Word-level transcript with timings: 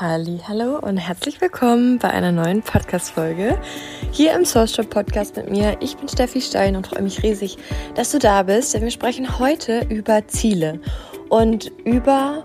Hallo 0.00 0.80
und 0.80 0.96
herzlich 0.96 1.40
willkommen 1.40 2.00
bei 2.00 2.10
einer 2.10 2.32
neuen 2.32 2.62
Podcast-Folge 2.62 3.56
hier 4.10 4.34
im 4.34 4.44
Source 4.44 4.74
Shop 4.74 4.90
Podcast 4.90 5.36
mit 5.36 5.48
mir. 5.48 5.76
Ich 5.78 5.96
bin 5.96 6.08
Steffi 6.08 6.40
Stein 6.40 6.74
und 6.74 6.88
freue 6.88 7.02
mich 7.02 7.22
riesig, 7.22 7.58
dass 7.94 8.10
du 8.10 8.18
da 8.18 8.42
bist, 8.42 8.74
denn 8.74 8.82
wir 8.82 8.90
sprechen 8.90 9.38
heute 9.38 9.86
über 9.88 10.26
Ziele 10.26 10.80
und 11.28 11.70
über 11.84 12.42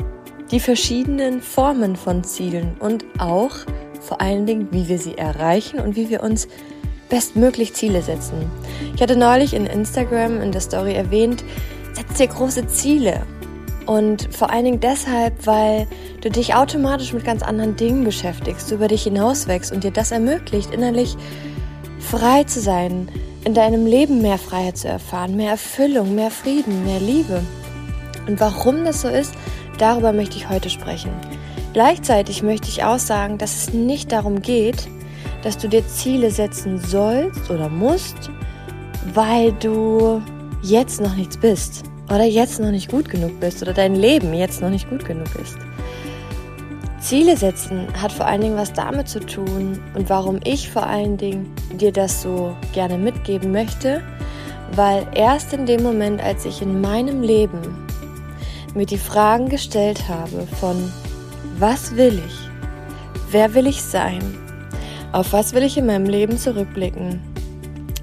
die 0.52 0.60
verschiedenen 0.60 1.42
Formen 1.42 1.96
von 1.96 2.24
Zielen 2.24 2.78
und 2.80 3.04
auch 3.18 3.56
vor 4.00 4.22
allen 4.22 4.46
Dingen, 4.46 4.68
wie 4.70 4.88
wir 4.88 5.00
sie 5.00 5.18
erreichen 5.18 5.80
und 5.80 5.96
wie 5.96 6.12
wir 6.12 6.22
uns 6.22 6.48
bestmöglich 7.10 7.74
Ziele 7.74 8.04
setzen. 8.04 8.46
Ich 8.94 9.02
hatte 9.02 9.16
neulich 9.16 9.56
in 9.56 9.66
Instagram 9.66 10.40
in 10.40 10.52
der 10.52 10.62
Story 10.62 10.94
erwähnt, 10.94 11.44
setz 11.94 12.20
dir 12.20 12.28
große 12.28 12.68
Ziele 12.68 13.26
und 13.90 14.32
vor 14.32 14.52
allen 14.52 14.66
Dingen 14.66 14.80
deshalb, 14.80 15.48
weil 15.48 15.88
du 16.22 16.30
dich 16.30 16.54
automatisch 16.54 17.12
mit 17.12 17.26
ganz 17.26 17.42
anderen 17.42 17.76
Dingen 17.76 18.04
beschäftigst, 18.04 18.70
du 18.70 18.76
über 18.76 18.88
dich 18.88 19.02
hinauswächst 19.02 19.72
und 19.72 19.84
dir 19.84 19.90
das 19.90 20.12
ermöglicht, 20.12 20.72
innerlich 20.72 21.18
frei 21.98 22.44
zu 22.44 22.60
sein, 22.60 23.10
in 23.46 23.56
deinem 23.56 23.88
Leben 23.88 24.22
mehr 24.22 24.38
Freiheit 24.38 24.78
zu 24.78 24.88
erfahren, 24.88 25.36
mehr 25.36 25.50
Erfüllung, 25.50 26.14
mehr 26.14 26.30
Frieden, 26.30 26.86
mehr 26.86 27.00
Liebe. 27.00 27.42
Und 28.28 28.40
warum 28.40 28.86
das 28.86 29.02
so 29.02 29.08
ist, 29.08 29.34
darüber 29.80 30.14
möchte 30.14 30.38
ich 30.38 30.50
heute 30.50 30.70
sprechen. 30.70 31.10
Gleichzeitig 31.74 32.44
möchte 32.44 32.68
ich 32.68 32.84
auch 32.84 33.00
sagen, 33.00 33.40
dass 33.40 33.56
es 33.56 33.74
nicht 33.74 34.12
darum 34.12 34.44
geht, 34.44 34.88
dass 35.42 35.58
du 35.58 35.68
dir 35.68 35.88
Ziele 35.88 36.30
setzen 36.30 36.78
sollst 36.78 37.50
oder 37.50 37.70
musst, 37.70 38.30
weil 39.16 39.52
du 39.54 40.22
jetzt 40.62 41.02
noch 41.02 41.16
nichts 41.16 41.38
bist 41.38 41.90
oder 42.10 42.26
jetzt 42.26 42.60
noch 42.60 42.72
nicht 42.72 42.90
gut 42.90 43.10
genug 43.10 43.40
bist 43.40 43.62
oder 43.62 43.74
dein 43.74 43.96
Leben 43.96 44.34
jetzt 44.34 44.62
noch 44.62 44.70
nicht 44.70 44.90
gut 44.90 45.06
genug 45.06 45.28
ist. 45.42 45.58
Ziele 47.00 47.38
setzen 47.38 47.88
hat 48.02 48.12
vor 48.12 48.26
allen 48.26 48.42
Dingen 48.42 48.58
was 48.58 48.74
damit 48.74 49.08
zu 49.08 49.20
tun 49.22 49.80
und 49.96 50.10
warum 50.10 50.40
ich 50.44 50.70
vor 50.70 50.86
allen 50.86 51.18
Dingen 51.18 51.54
dir 51.80 51.94
das 51.94 52.22
so 52.22 52.56
gerne 52.74 52.98
mitgeben 52.98 53.52
möchte, 53.52 54.02
weil 54.76 55.08
erst 55.14 55.54
in 55.54 55.66
dem 55.66 55.82
Moment, 55.82 56.22
als 56.22 56.46
ich 56.46 56.62
in 56.62 56.82
meinem 56.82 57.22
Leben 57.22 57.60
mir 58.76 58.86
die 58.86 58.98
Fragen 58.98 59.50
gestellt 59.50 60.08
habe 60.10 60.46
von 60.60 60.92
was 61.58 61.96
will 61.96 62.22
ich, 62.26 62.50
wer 63.32 63.54
will 63.54 63.68
ich 63.68 63.82
sein, 63.82 64.20
auf 65.12 65.34
was 65.34 65.54
will 65.54 65.64
ich 65.64 65.78
in 65.78 65.86
meinem 65.86 66.06
Leben 66.06 66.38
zurückblicken, 66.38 67.22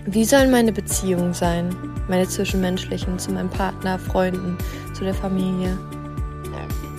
wie 0.07 0.25
sollen 0.25 0.51
meine 0.51 0.73
Beziehungen 0.73 1.35
sein, 1.35 1.77
meine 2.09 2.27
zwischenmenschlichen, 2.29 3.19
zu 3.19 3.33
meinem 3.33 3.51
Partner, 3.51 3.99
Freunden, 3.99 4.57
zu 4.95 5.05
der 5.05 5.15
Familie. 5.15 5.77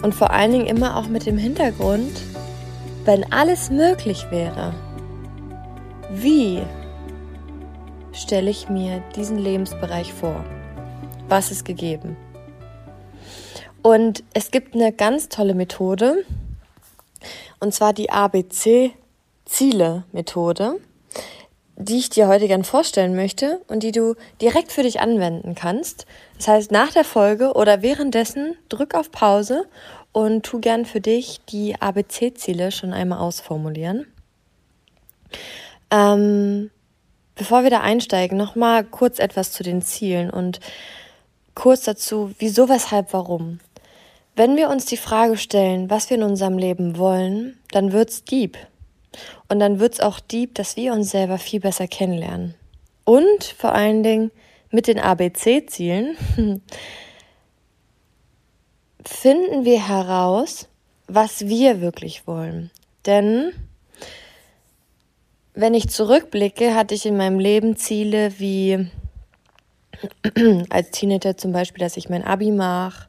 Und 0.03 0.13
vor 0.13 0.29
allen 0.31 0.51
Dingen 0.51 0.67
immer 0.67 0.97
auch 0.97 1.07
mit 1.07 1.25
dem 1.25 1.37
Hintergrund, 1.37 2.21
wenn 3.05 3.31
alles 3.31 3.71
möglich 3.71 4.27
wäre, 4.29 4.73
wie 6.11 6.61
stelle 8.11 8.49
ich 8.49 8.67
mir 8.69 9.01
diesen 9.15 9.37
Lebensbereich 9.37 10.11
vor? 10.13 10.43
Was 11.29 11.51
ist 11.51 11.63
gegeben? 11.65 12.17
Und 13.81 14.23
es 14.33 14.51
gibt 14.51 14.75
eine 14.75 14.91
ganz 14.91 15.29
tolle 15.29 15.55
Methode, 15.55 16.25
und 17.59 17.73
zwar 17.73 17.93
die 17.93 18.11
ABC-Ziele-Methode 18.11 20.79
die 21.77 21.99
ich 21.99 22.09
dir 22.09 22.27
heute 22.27 22.47
gern 22.47 22.63
vorstellen 22.63 23.15
möchte 23.15 23.61
und 23.67 23.83
die 23.83 23.91
du 23.91 24.15
direkt 24.41 24.71
für 24.71 24.81
dich 24.81 24.99
anwenden 24.99 25.53
kannst. 25.53 26.07
Das 26.37 26.47
heißt, 26.47 26.71
nach 26.71 26.91
der 26.91 27.03
Folge 27.03 27.53
oder 27.53 27.83
währenddessen 27.83 28.55
drück 28.67 28.95
auf 28.95 29.11
Pause 29.11 29.65
und 30.11 30.43
tu 30.43 30.59
gern 30.59 30.85
für 30.85 31.01
dich 31.01 31.39
die 31.49 31.79
ABC-Ziele 31.79 32.71
schon 32.71 32.93
einmal 32.93 33.19
ausformulieren. 33.19 34.07
Ähm, 35.91 36.71
bevor 37.35 37.61
wir 37.61 37.69
da 37.69 37.81
einsteigen, 37.81 38.37
nochmal 38.37 38.83
kurz 38.83 39.19
etwas 39.19 39.51
zu 39.51 39.61
den 39.61 39.83
Zielen 39.83 40.31
und 40.31 40.59
kurz 41.53 41.83
dazu, 41.83 42.31
wieso, 42.39 42.69
weshalb, 42.69 43.13
warum. 43.13 43.59
Wenn 44.35 44.55
wir 44.55 44.69
uns 44.69 44.85
die 44.85 44.97
Frage 44.97 45.37
stellen, 45.37 45.89
was 45.91 46.09
wir 46.09 46.17
in 46.17 46.23
unserem 46.23 46.57
Leben 46.57 46.97
wollen, 46.97 47.59
dann 47.71 47.91
wird's 47.91 48.23
deep. 48.23 48.57
Und 49.47 49.59
dann 49.59 49.79
wird 49.79 49.93
es 49.93 49.99
auch 49.99 50.19
deep, 50.19 50.55
dass 50.55 50.75
wir 50.75 50.93
uns 50.93 51.11
selber 51.11 51.37
viel 51.37 51.59
besser 51.59 51.87
kennenlernen. 51.87 52.55
Und 53.03 53.43
vor 53.43 53.73
allen 53.73 54.03
Dingen 54.03 54.31
mit 54.69 54.87
den 54.87 54.99
ABC-Zielen 54.99 56.17
finden 59.05 59.65
wir 59.65 59.87
heraus, 59.87 60.67
was 61.07 61.47
wir 61.47 61.81
wirklich 61.81 62.27
wollen. 62.27 62.69
Denn 63.05 63.53
wenn 65.53 65.73
ich 65.73 65.89
zurückblicke, 65.89 66.75
hatte 66.75 66.93
ich 66.93 67.05
in 67.05 67.17
meinem 67.17 67.39
Leben 67.39 67.77
Ziele 67.77 68.37
wie 68.39 68.89
als 70.69 70.91
Teenager 70.91 71.37
zum 71.37 71.51
Beispiel, 71.51 71.79
dass 71.79 71.97
ich 71.97 72.09
mein 72.09 72.23
Abi 72.23 72.51
mache, 72.51 73.07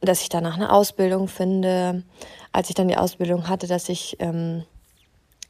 dass 0.00 0.22
ich 0.22 0.28
danach 0.28 0.56
eine 0.56 0.72
Ausbildung 0.72 1.28
finde. 1.28 2.02
Als 2.50 2.70
ich 2.70 2.74
dann 2.74 2.88
die 2.88 2.96
Ausbildung 2.96 3.48
hatte, 3.48 3.66
dass 3.66 3.88
ich 3.88 4.16
ähm, 4.20 4.64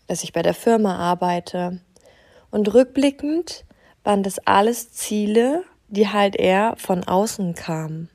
dass 0.08 0.24
ich 0.24 0.32
bei 0.32 0.42
der 0.42 0.54
Firma 0.54 0.96
arbeite. 0.96 1.80
Und 2.50 2.74
rückblickend 2.74 3.64
waren 4.02 4.22
das 4.22 4.38
alles 4.40 4.90
Ziele, 4.90 5.62
die 5.88 6.08
halt 6.08 6.34
eher 6.34 6.74
von 6.76 7.04
außen 7.04 7.54
kamen. 7.54 8.10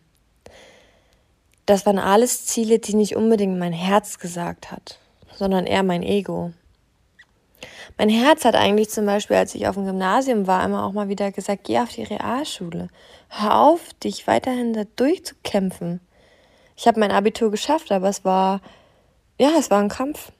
Das 1.65 1.85
waren 1.85 1.99
alles 1.99 2.45
Ziele, 2.45 2.79
die 2.79 2.95
nicht 2.95 3.15
unbedingt 3.15 3.57
mein 3.57 3.71
Herz 3.71 4.19
gesagt 4.19 4.71
hat, 4.71 4.99
sondern 5.33 5.65
eher 5.65 5.83
mein 5.83 6.03
Ego. 6.03 6.51
Mein 7.97 8.09
Herz 8.09 8.43
hat 8.43 8.55
eigentlich 8.55 8.89
zum 8.89 9.05
Beispiel, 9.05 9.37
als 9.37 9.55
ich 9.55 9.67
auf 9.67 9.75
dem 9.75 9.85
Gymnasium 9.85 10.47
war, 10.47 10.65
immer 10.65 10.83
auch 10.83 10.93
mal 10.93 11.09
wieder 11.09 11.31
gesagt, 11.31 11.65
geh 11.65 11.79
auf 11.79 11.89
die 11.89 12.03
Realschule. 12.03 12.89
Hör 13.29 13.59
auf, 13.59 13.93
dich 14.03 14.27
weiterhin 14.27 14.73
da 14.73 14.83
durchzukämpfen. 14.95 16.01
Ich 16.75 16.87
habe 16.87 16.99
mein 16.99 17.11
Abitur 17.11 17.51
geschafft, 17.51 17.91
aber 17.91 18.09
es 18.09 18.25
war, 18.25 18.61
ja, 19.39 19.51
es 19.57 19.69
war 19.69 19.79
ein 19.79 19.89
Kampf. 19.89 20.31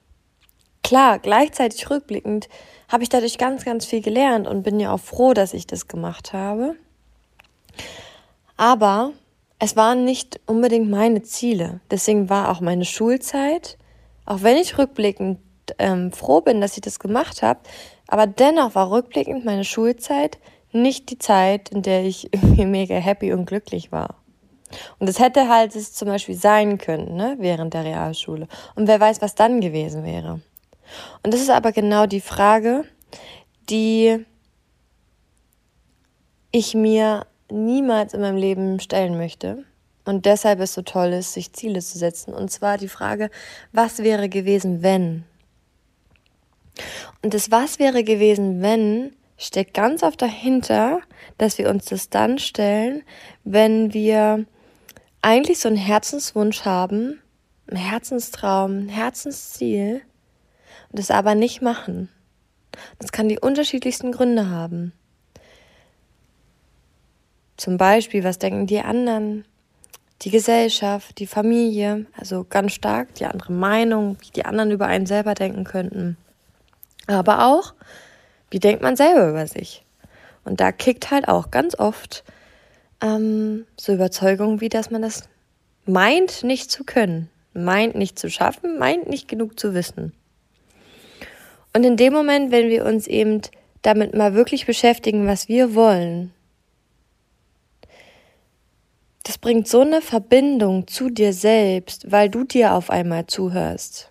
Klar, 0.94 1.18
gleichzeitig 1.18 1.90
rückblickend 1.90 2.50
habe 2.88 3.02
ich 3.02 3.10
dadurch 3.10 3.40
ganz, 3.40 3.66
ganz 3.66 3.84
viel 3.84 4.04
gelernt 4.04 4.48
und 4.48 4.62
bin 4.62 4.80
ja 4.80 4.94
auch 4.94 5.00
froh, 5.00 5.34
dass 5.34 5.56
ich 5.56 5.66
das 5.66 5.88
gemacht 5.88 6.34
habe. 6.34 6.76
Aber 8.58 9.12
es 9.58 9.76
waren 9.76 10.06
nicht 10.06 10.40
unbedingt 10.46 10.92
meine 10.92 11.24
Ziele. 11.24 11.80
Deswegen 11.90 12.30
war 12.30 12.52
auch 12.52 12.62
meine 12.62 12.86
Schulzeit, 12.86 13.80
auch 14.28 14.44
wenn 14.44 14.56
ich 14.56 14.78
rückblickend 14.78 15.40
ähm, 15.80 16.12
froh 16.12 16.42
bin, 16.42 16.62
dass 16.62 16.76
ich 16.76 16.82
das 16.82 17.00
gemacht 17.00 17.42
habe, 17.42 17.62
aber 18.08 18.28
dennoch 18.28 18.76
war 18.76 18.92
rückblickend 18.92 19.46
meine 19.46 19.64
Schulzeit 19.64 20.38
nicht 20.74 21.10
die 21.10 21.18
Zeit, 21.18 21.70
in 21.70 21.82
der 21.82 22.06
ich 22.06 22.32
irgendwie 22.32 22.68
mega 22.68 22.94
happy 22.98 23.34
und 23.34 23.46
glücklich 23.48 23.92
war. 23.92 24.18
Und 25.00 25.10
es 25.10 25.18
hätte 25.18 25.50
halt 25.50 25.76
es 25.76 25.94
zum 25.94 26.10
Beispiel 26.10 26.36
sein 26.36 26.78
können, 26.78 27.16
ne, 27.16 27.38
während 27.40 27.74
der 27.74 27.84
Realschule. 27.84 28.48
Und 28.76 28.88
wer 28.88 29.00
weiß, 29.00 29.24
was 29.24 29.34
dann 29.34 29.60
gewesen 29.60 30.04
wäre. 30.04 30.40
Und 31.24 31.34
das 31.34 31.42
ist 31.42 31.50
aber 31.50 31.72
genau 31.72 32.06
die 32.06 32.22
Frage, 32.22 32.86
die 33.70 34.26
ich 36.52 36.76
mir 36.76 37.26
niemals 37.52 38.14
in 38.14 38.22
meinem 38.22 38.38
Leben 38.38 38.80
stellen 38.80 39.18
möchte. 39.18 39.66
Und 40.06 40.26
deshalb 40.26 40.60
ist 40.60 40.72
es 40.72 40.76
so 40.76 40.82
toll 40.82 41.14
ist, 41.14 41.34
sich 41.34 41.54
Ziele 41.54 41.80
zu 41.80 41.98
setzen. 41.98 42.34
Und 42.34 42.52
zwar 42.52 42.78
die 42.78 42.90
Frage, 42.90 43.30
was 43.72 44.00
wäre 44.00 44.30
gewesen, 44.30 44.84
wenn? 44.84 45.24
Und 47.22 47.34
das 47.34 47.52
Was 47.52 47.80
wäre 47.80 48.04
gewesen, 48.04 48.62
wenn 48.62 49.16
steckt 49.38 49.74
ganz 49.74 50.04
oft 50.04 50.22
dahinter, 50.22 51.02
dass 51.38 51.58
wir 51.58 51.70
uns 51.70 51.86
das 51.86 52.10
dann 52.10 52.40
stellen, 52.40 53.04
wenn 53.44 53.94
wir 53.94 54.46
eigentlich 55.22 55.60
so 55.60 55.70
einen 55.70 55.78
Herzenswunsch 55.78 56.66
haben, 56.66 57.22
einen 57.68 57.78
Herzenstraum, 57.78 58.86
ein 58.86 58.90
Herzensziel 58.90 60.02
und 60.92 61.00
es 61.00 61.12
aber 61.12 61.36
nicht 61.36 61.62
machen. 61.62 62.10
Das 63.00 63.12
kann 63.12 63.30
die 63.30 63.40
unterschiedlichsten 63.40 64.12
Gründe 64.12 64.50
haben. 64.50 64.94
Zum 67.58 67.78
Beispiel, 67.78 68.24
was 68.24 68.40
denken 68.40 68.68
die 68.68 68.80
anderen? 68.80 69.46
Die 70.24 70.32
Gesellschaft, 70.32 71.20
die 71.20 71.28
Familie, 71.28 72.06
also 72.18 72.46
ganz 72.50 72.74
stark 72.74 73.14
die 73.16 73.26
andere 73.26 73.52
Meinung, 73.52 74.18
wie 74.22 74.32
die 74.32 74.46
anderen 74.46 74.72
über 74.72 74.88
einen 74.88 75.06
selber 75.06 75.34
denken 75.34 75.64
könnten. 75.64 76.18
Aber 77.08 77.46
auch, 77.46 77.74
wie 78.50 78.60
denkt 78.60 78.82
man 78.82 78.96
selber 78.96 79.30
über 79.30 79.48
sich? 79.48 79.84
Und 80.46 80.62
da 80.62 80.72
kickt 80.72 81.12
halt 81.12 81.28
auch 81.28 81.52
ganz 81.52 81.78
oft 81.78 82.24
ähm, 83.02 83.66
so 83.80 83.94
Überzeugung, 83.94 84.62
wie 84.62 84.70
dass 84.70 84.92
man 84.92 85.02
das 85.02 85.28
meint, 85.86 86.44
nicht 86.44 86.72
zu 86.72 86.84
können, 86.84 87.30
meint, 87.54 87.96
nicht 87.96 88.18
zu 88.18 88.30
schaffen, 88.30 88.80
meint, 88.80 89.10
nicht 89.10 89.28
genug 89.28 89.60
zu 89.60 89.74
wissen. 89.74 90.14
Und 91.76 91.84
in 91.84 91.98
dem 91.98 92.14
Moment, 92.14 92.52
wenn 92.52 92.70
wir 92.70 92.86
uns 92.86 93.08
eben 93.08 93.42
damit 93.82 94.14
mal 94.14 94.34
wirklich 94.34 94.66
beschäftigen, 94.66 95.28
was 95.28 95.48
wir 95.48 95.76
wollen, 95.76 96.32
das 99.24 99.38
bringt 99.38 99.68
so 99.68 99.82
eine 99.82 100.02
Verbindung 100.02 100.88
zu 100.88 101.10
dir 101.10 101.34
selbst, 101.34 102.12
weil 102.12 102.30
du 102.30 102.44
dir 102.44 102.74
auf 102.74 102.90
einmal 102.90 103.26
zuhörst. 103.28 104.10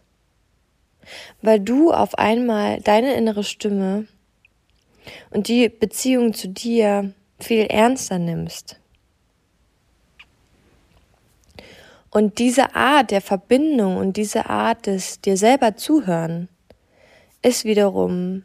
weil 1.40 1.60
du 1.60 1.92
auf 1.92 2.14
einmal 2.16 2.80
deine 2.80 3.14
innere 3.14 3.44
Stimme 3.44 4.06
und 5.30 5.48
die 5.48 5.68
Beziehung 5.68 6.32
zu 6.32 6.48
dir 6.48 7.12
viel 7.40 7.66
ernster 7.66 8.18
nimmst. 8.18 8.78
Und 12.10 12.38
diese 12.38 12.74
Art 12.74 13.10
der 13.10 13.22
Verbindung 13.22 13.96
und 13.96 14.16
diese 14.16 14.46
Art 14.48 14.86
des 14.86 15.20
dir 15.20 15.36
selber 15.36 15.76
zuhören 15.76 16.48
ist 17.42 17.64
wiederum 17.64 18.44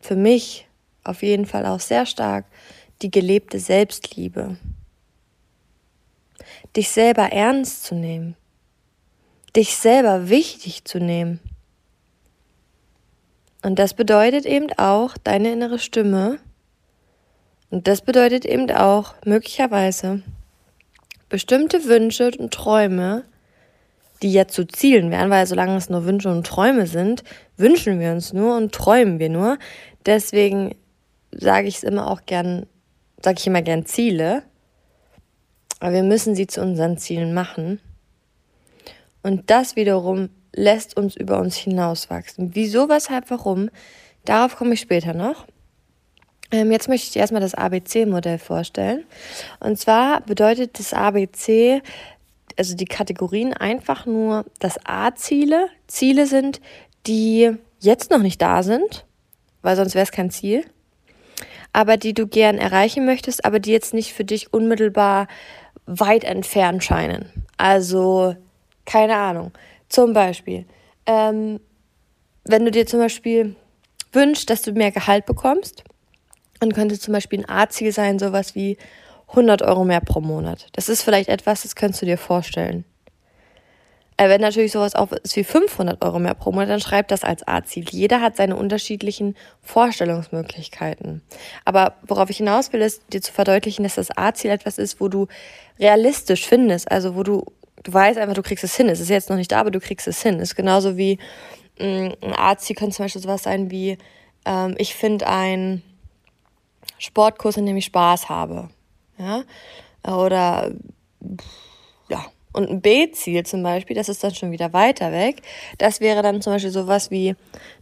für 0.00 0.16
mich 0.16 0.66
auf 1.04 1.22
jeden 1.22 1.46
Fall 1.46 1.66
auch 1.66 1.80
sehr 1.80 2.06
stark 2.06 2.46
die 3.02 3.10
gelebte 3.10 3.58
Selbstliebe. 3.58 4.56
Dich 6.76 6.90
selber 6.90 7.30
ernst 7.32 7.84
zu 7.84 7.94
nehmen, 7.94 8.36
dich 9.54 9.76
selber 9.76 10.28
wichtig 10.28 10.84
zu 10.84 10.98
nehmen. 10.98 11.40
Und 13.62 13.78
das 13.78 13.94
bedeutet 13.94 14.44
eben 14.44 14.72
auch 14.76 15.16
deine 15.16 15.52
innere 15.52 15.78
Stimme. 15.78 16.38
Und 17.70 17.88
das 17.88 18.02
bedeutet 18.02 18.44
eben 18.44 18.70
auch 18.70 19.14
möglicherweise 19.24 20.22
bestimmte 21.28 21.84
Wünsche 21.84 22.30
und 22.38 22.52
Träume, 22.52 23.24
die 24.24 24.32
ja 24.32 24.48
zu 24.48 24.66
Zielen 24.66 25.10
werden, 25.10 25.30
weil 25.30 25.46
solange 25.46 25.76
es 25.76 25.90
nur 25.90 26.06
Wünsche 26.06 26.30
und 26.30 26.46
Träume 26.46 26.86
sind, 26.86 27.22
wünschen 27.58 28.00
wir 28.00 28.10
uns 28.10 28.32
nur 28.32 28.56
und 28.56 28.72
träumen 28.72 29.18
wir 29.18 29.28
nur. 29.28 29.58
Deswegen 30.06 30.74
sage 31.30 31.68
ich 31.68 31.76
es 31.76 31.82
immer 31.82 32.10
auch 32.10 32.22
gern, 32.24 32.64
sage 33.22 33.36
ich 33.38 33.46
immer 33.46 33.60
gern 33.60 33.84
Ziele. 33.84 34.42
Aber 35.78 35.92
wir 35.92 36.02
müssen 36.02 36.34
sie 36.34 36.46
zu 36.46 36.62
unseren 36.62 36.96
Zielen 36.96 37.34
machen. 37.34 37.80
Und 39.22 39.50
das 39.50 39.76
wiederum 39.76 40.30
lässt 40.54 40.96
uns 40.96 41.16
über 41.16 41.38
uns 41.38 41.56
hinauswachsen. 41.56 42.54
Wieso, 42.54 42.88
weshalb, 42.88 43.30
warum? 43.30 43.68
Darauf 44.24 44.56
komme 44.56 44.72
ich 44.72 44.80
später 44.80 45.12
noch. 45.12 45.46
Ähm, 46.50 46.72
jetzt 46.72 46.88
möchte 46.88 47.08
ich 47.08 47.12
dir 47.12 47.18
erstmal 47.18 47.42
das 47.42 47.54
ABC-Modell 47.54 48.38
vorstellen. 48.38 49.04
Und 49.60 49.78
zwar 49.78 50.22
bedeutet 50.22 50.78
das 50.78 50.94
ABC, 50.94 51.82
also 52.56 52.74
die 52.74 52.84
Kategorien 52.84 53.52
einfach 53.52 54.06
nur, 54.06 54.44
dass 54.58 54.78
A-Ziele 54.84 55.68
Ziele 55.86 56.26
sind, 56.26 56.60
die 57.06 57.56
jetzt 57.80 58.10
noch 58.10 58.22
nicht 58.22 58.40
da 58.40 58.62
sind, 58.62 59.04
weil 59.62 59.76
sonst 59.76 59.94
wäre 59.94 60.04
es 60.04 60.12
kein 60.12 60.30
Ziel, 60.30 60.64
aber 61.72 61.96
die 61.96 62.14
du 62.14 62.26
gern 62.26 62.58
erreichen 62.58 63.04
möchtest, 63.04 63.44
aber 63.44 63.58
die 63.58 63.72
jetzt 63.72 63.94
nicht 63.94 64.12
für 64.12 64.24
dich 64.24 64.52
unmittelbar 64.52 65.26
weit 65.86 66.24
entfernt 66.24 66.82
scheinen. 66.82 67.30
Also, 67.56 68.36
keine 68.84 69.16
Ahnung. 69.16 69.52
Zum 69.88 70.12
Beispiel, 70.12 70.64
ähm, 71.06 71.60
wenn 72.44 72.64
du 72.64 72.70
dir 72.70 72.86
zum 72.86 73.00
Beispiel 73.00 73.56
wünschst, 74.12 74.48
dass 74.48 74.62
du 74.62 74.72
mehr 74.72 74.92
Gehalt 74.92 75.26
bekommst, 75.26 75.84
dann 76.60 76.72
könnte 76.72 76.98
zum 76.98 77.12
Beispiel 77.12 77.40
ein 77.40 77.48
A-Ziel 77.48 77.92
sein, 77.92 78.18
sowas 78.18 78.54
wie 78.54 78.78
100 79.34 79.62
Euro 79.62 79.84
mehr 79.84 80.00
pro 80.00 80.20
Monat. 80.20 80.66
Das 80.72 80.88
ist 80.88 81.02
vielleicht 81.02 81.28
etwas, 81.28 81.62
das 81.62 81.76
könntest 81.76 82.02
du 82.02 82.06
dir 82.06 82.18
vorstellen. 82.18 82.84
Äh, 84.16 84.28
wenn 84.28 84.40
natürlich 84.40 84.72
sowas 84.72 84.94
auch 84.94 85.10
ist 85.12 85.34
wie 85.34 85.44
500 85.44 86.04
Euro 86.04 86.18
mehr 86.18 86.34
pro 86.34 86.52
Monat, 86.52 86.68
dann 86.68 86.80
schreib 86.80 87.08
das 87.08 87.24
als 87.24 87.46
A-Ziel. 87.46 87.86
Jeder 87.90 88.20
hat 88.20 88.36
seine 88.36 88.56
unterschiedlichen 88.56 89.36
Vorstellungsmöglichkeiten. 89.62 91.22
Aber 91.64 91.96
worauf 92.06 92.30
ich 92.30 92.36
hinaus 92.36 92.72
will, 92.72 92.80
ist 92.80 93.02
dir 93.12 93.20
zu 93.20 93.32
verdeutlichen, 93.32 93.82
dass 93.82 93.96
das 93.96 94.16
A-Ziel 94.16 94.50
etwas 94.50 94.78
ist, 94.78 95.00
wo 95.00 95.08
du 95.08 95.26
realistisch 95.80 96.46
findest, 96.46 96.90
also 96.90 97.16
wo 97.16 97.24
du 97.24 97.44
du 97.84 97.92
weißt 97.92 98.18
einfach, 98.18 98.34
du 98.34 98.42
kriegst 98.42 98.64
es 98.64 98.74
hin. 98.74 98.88
Es 98.88 99.00
ist 99.00 99.10
jetzt 99.10 99.30
noch 99.30 99.36
nicht 99.36 99.52
da, 99.52 99.60
aber 99.60 99.70
du 99.70 99.78
kriegst 99.78 100.08
es 100.08 100.22
hin. 100.22 100.36
Es 100.36 100.50
ist 100.50 100.56
genauso 100.56 100.96
wie 100.96 101.18
mm, 101.78 102.08
ein 102.22 102.32
Arzt, 102.36 102.66
könnte 102.74 102.96
zum 102.96 103.04
Beispiel 103.04 103.22
sowas 103.22 103.44
sein 103.44 103.70
wie, 103.70 103.98
ähm, 104.44 104.74
ich 104.78 104.94
finde 104.94 105.28
einen 105.28 105.82
Sportkurs, 106.98 107.56
in 107.56 107.66
dem 107.66 107.76
ich 107.76 107.84
Spaß 107.86 108.28
habe. 108.28 108.70
Ja? 109.18 109.42
Oder 110.06 110.72
ja. 112.08 112.24
Und 112.52 112.70
ein 112.70 112.80
B-Ziel 112.80 113.44
zum 113.44 113.64
Beispiel, 113.64 113.96
das 113.96 114.08
ist 114.08 114.22
dann 114.22 114.34
schon 114.34 114.52
wieder 114.52 114.72
weiter 114.72 115.10
weg. 115.10 115.42
Das 115.78 116.00
wäre 116.00 116.22
dann 116.22 116.40
zum 116.40 116.52
Beispiel 116.52 116.70
sowas 116.70 117.10
wie, 117.10 117.34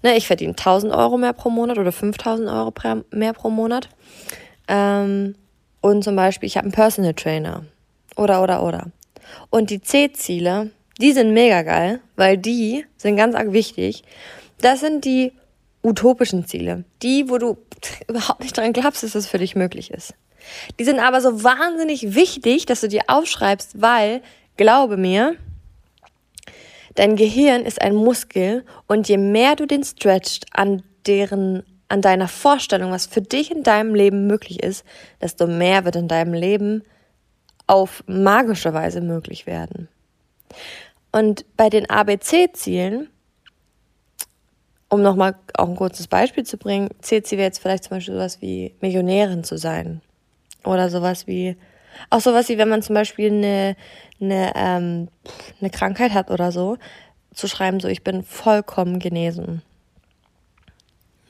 ne, 0.02 0.16
ich 0.16 0.26
verdiene 0.26 0.52
1000 0.52 0.94
Euro 0.94 1.18
mehr 1.18 1.34
pro 1.34 1.50
Monat 1.50 1.76
oder 1.78 1.92
5000 1.92 2.48
Euro 2.48 2.72
mehr 3.10 3.34
pro 3.34 3.50
Monat. 3.50 3.90
Ähm, 4.68 5.34
und 5.82 6.04
zum 6.04 6.16
Beispiel, 6.16 6.46
ich 6.46 6.56
habe 6.56 6.64
einen 6.64 6.72
Personal 6.72 7.12
Trainer. 7.12 7.66
Oder, 8.16 8.42
oder, 8.42 8.62
oder. 8.62 8.86
Und 9.50 9.70
die 9.70 9.82
C-Ziele, 9.82 10.70
die 11.00 11.12
sind 11.12 11.34
mega 11.34 11.62
geil, 11.62 12.00
weil 12.16 12.38
die 12.38 12.86
sind 12.96 13.16
ganz 13.16 13.34
arg 13.34 13.52
wichtig. 13.52 14.04
Das 14.60 14.80
sind 14.80 15.04
die 15.04 15.32
utopischen 15.82 16.46
Ziele. 16.46 16.84
Die, 17.02 17.28
wo 17.28 17.38
du 17.38 17.58
überhaupt 18.08 18.40
nicht 18.40 18.56
dran 18.56 18.72
glaubst, 18.72 19.02
dass 19.02 19.12
das 19.12 19.26
für 19.26 19.38
dich 19.38 19.54
möglich 19.54 19.90
ist. 19.90 20.14
Die 20.78 20.84
sind 20.84 20.98
aber 20.98 21.20
so 21.20 21.44
wahnsinnig 21.44 22.14
wichtig, 22.14 22.66
dass 22.66 22.80
du 22.80 22.88
dir 22.88 23.02
aufschreibst, 23.06 23.80
weil, 23.80 24.22
glaube 24.56 24.96
mir, 24.96 25.36
dein 26.94 27.16
Gehirn 27.16 27.62
ist 27.62 27.80
ein 27.80 27.94
Muskel 27.94 28.64
und 28.86 29.08
je 29.08 29.18
mehr 29.18 29.56
du 29.56 29.66
den 29.66 29.84
stretchst 29.84 30.46
an 30.52 30.82
deren 31.06 31.64
an 31.92 32.00
deiner 32.00 32.26
Vorstellung, 32.26 32.90
was 32.90 33.04
für 33.04 33.20
dich 33.20 33.50
in 33.50 33.64
deinem 33.64 33.94
Leben 33.94 34.26
möglich 34.26 34.62
ist, 34.62 34.82
desto 35.20 35.46
mehr 35.46 35.84
wird 35.84 35.96
in 35.96 36.08
deinem 36.08 36.32
Leben 36.32 36.84
auf 37.66 38.02
magische 38.06 38.72
Weise 38.72 39.02
möglich 39.02 39.46
werden. 39.46 39.88
Und 41.12 41.44
bei 41.58 41.68
den 41.68 41.90
ABC-Zielen, 41.90 43.10
um 44.88 45.02
nochmal 45.02 45.34
auch 45.52 45.68
ein 45.68 45.76
kurzes 45.76 46.06
Beispiel 46.08 46.44
zu 46.44 46.56
bringen, 46.56 46.88
zählt 47.02 47.26
sie 47.26 47.36
jetzt 47.36 47.58
vielleicht 47.58 47.84
zum 47.84 47.98
Beispiel 47.98 48.14
sowas 48.14 48.40
wie 48.40 48.74
Millionärin 48.80 49.44
zu 49.44 49.58
sein. 49.58 50.00
Oder 50.64 50.90
sowas 50.90 51.26
wie, 51.26 51.56
auch 52.10 52.20
sowas 52.20 52.48
wie, 52.48 52.58
wenn 52.58 52.68
man 52.68 52.82
zum 52.82 52.94
Beispiel 52.94 53.30
eine, 53.30 53.76
eine, 54.20 54.52
ähm, 54.54 55.08
eine 55.60 55.70
Krankheit 55.70 56.12
hat 56.12 56.30
oder 56.30 56.52
so, 56.52 56.78
zu 57.34 57.48
schreiben, 57.48 57.80
so, 57.80 57.88
ich 57.88 58.04
bin 58.04 58.22
vollkommen 58.22 58.98
genesen. 58.98 59.62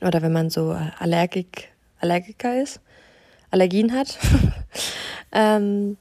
Oder 0.01 0.23
wenn 0.23 0.33
man 0.33 0.51
so 0.51 0.77
Allergik, 0.99 1.69
Allergiker 2.01 2.61
ist, 2.61 2.81
Allergien 3.51 3.93
hat. 3.93 4.19
ähm, 5.33 5.97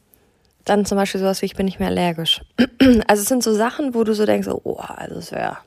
dann 0.66 0.86
zum 0.86 0.98
Beispiel 0.98 1.20
sowas 1.20 1.42
wie, 1.42 1.48
ich 1.48 1.56
bin 1.56 1.66
nicht 1.66 1.80
mehr 1.80 1.90
allergisch. 1.90 2.42
Also 3.08 3.22
es 3.22 3.30
sind 3.30 3.44
so 3.44 3.54
Sachen, 3.54 3.94
wo 3.94 4.04
du 4.04 4.14
so 4.14 4.26
denkst, 4.26 4.48
oh, 4.48 4.78
also 4.78 5.20
es 5.20 5.32
wäre 5.32 5.58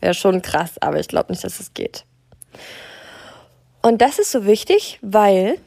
wär 0.00 0.14
schon 0.14 0.40
krass, 0.40 0.78
aber 0.80 0.98
ich 0.98 1.08
glaube 1.08 1.30
nicht, 1.30 1.44
dass 1.44 1.60
es 1.60 1.74
geht. 1.74 2.04
Und 3.82 4.00
das 4.00 4.18
ist 4.18 4.30
so 4.32 4.46
wichtig, 4.46 4.98
weil 5.02 5.58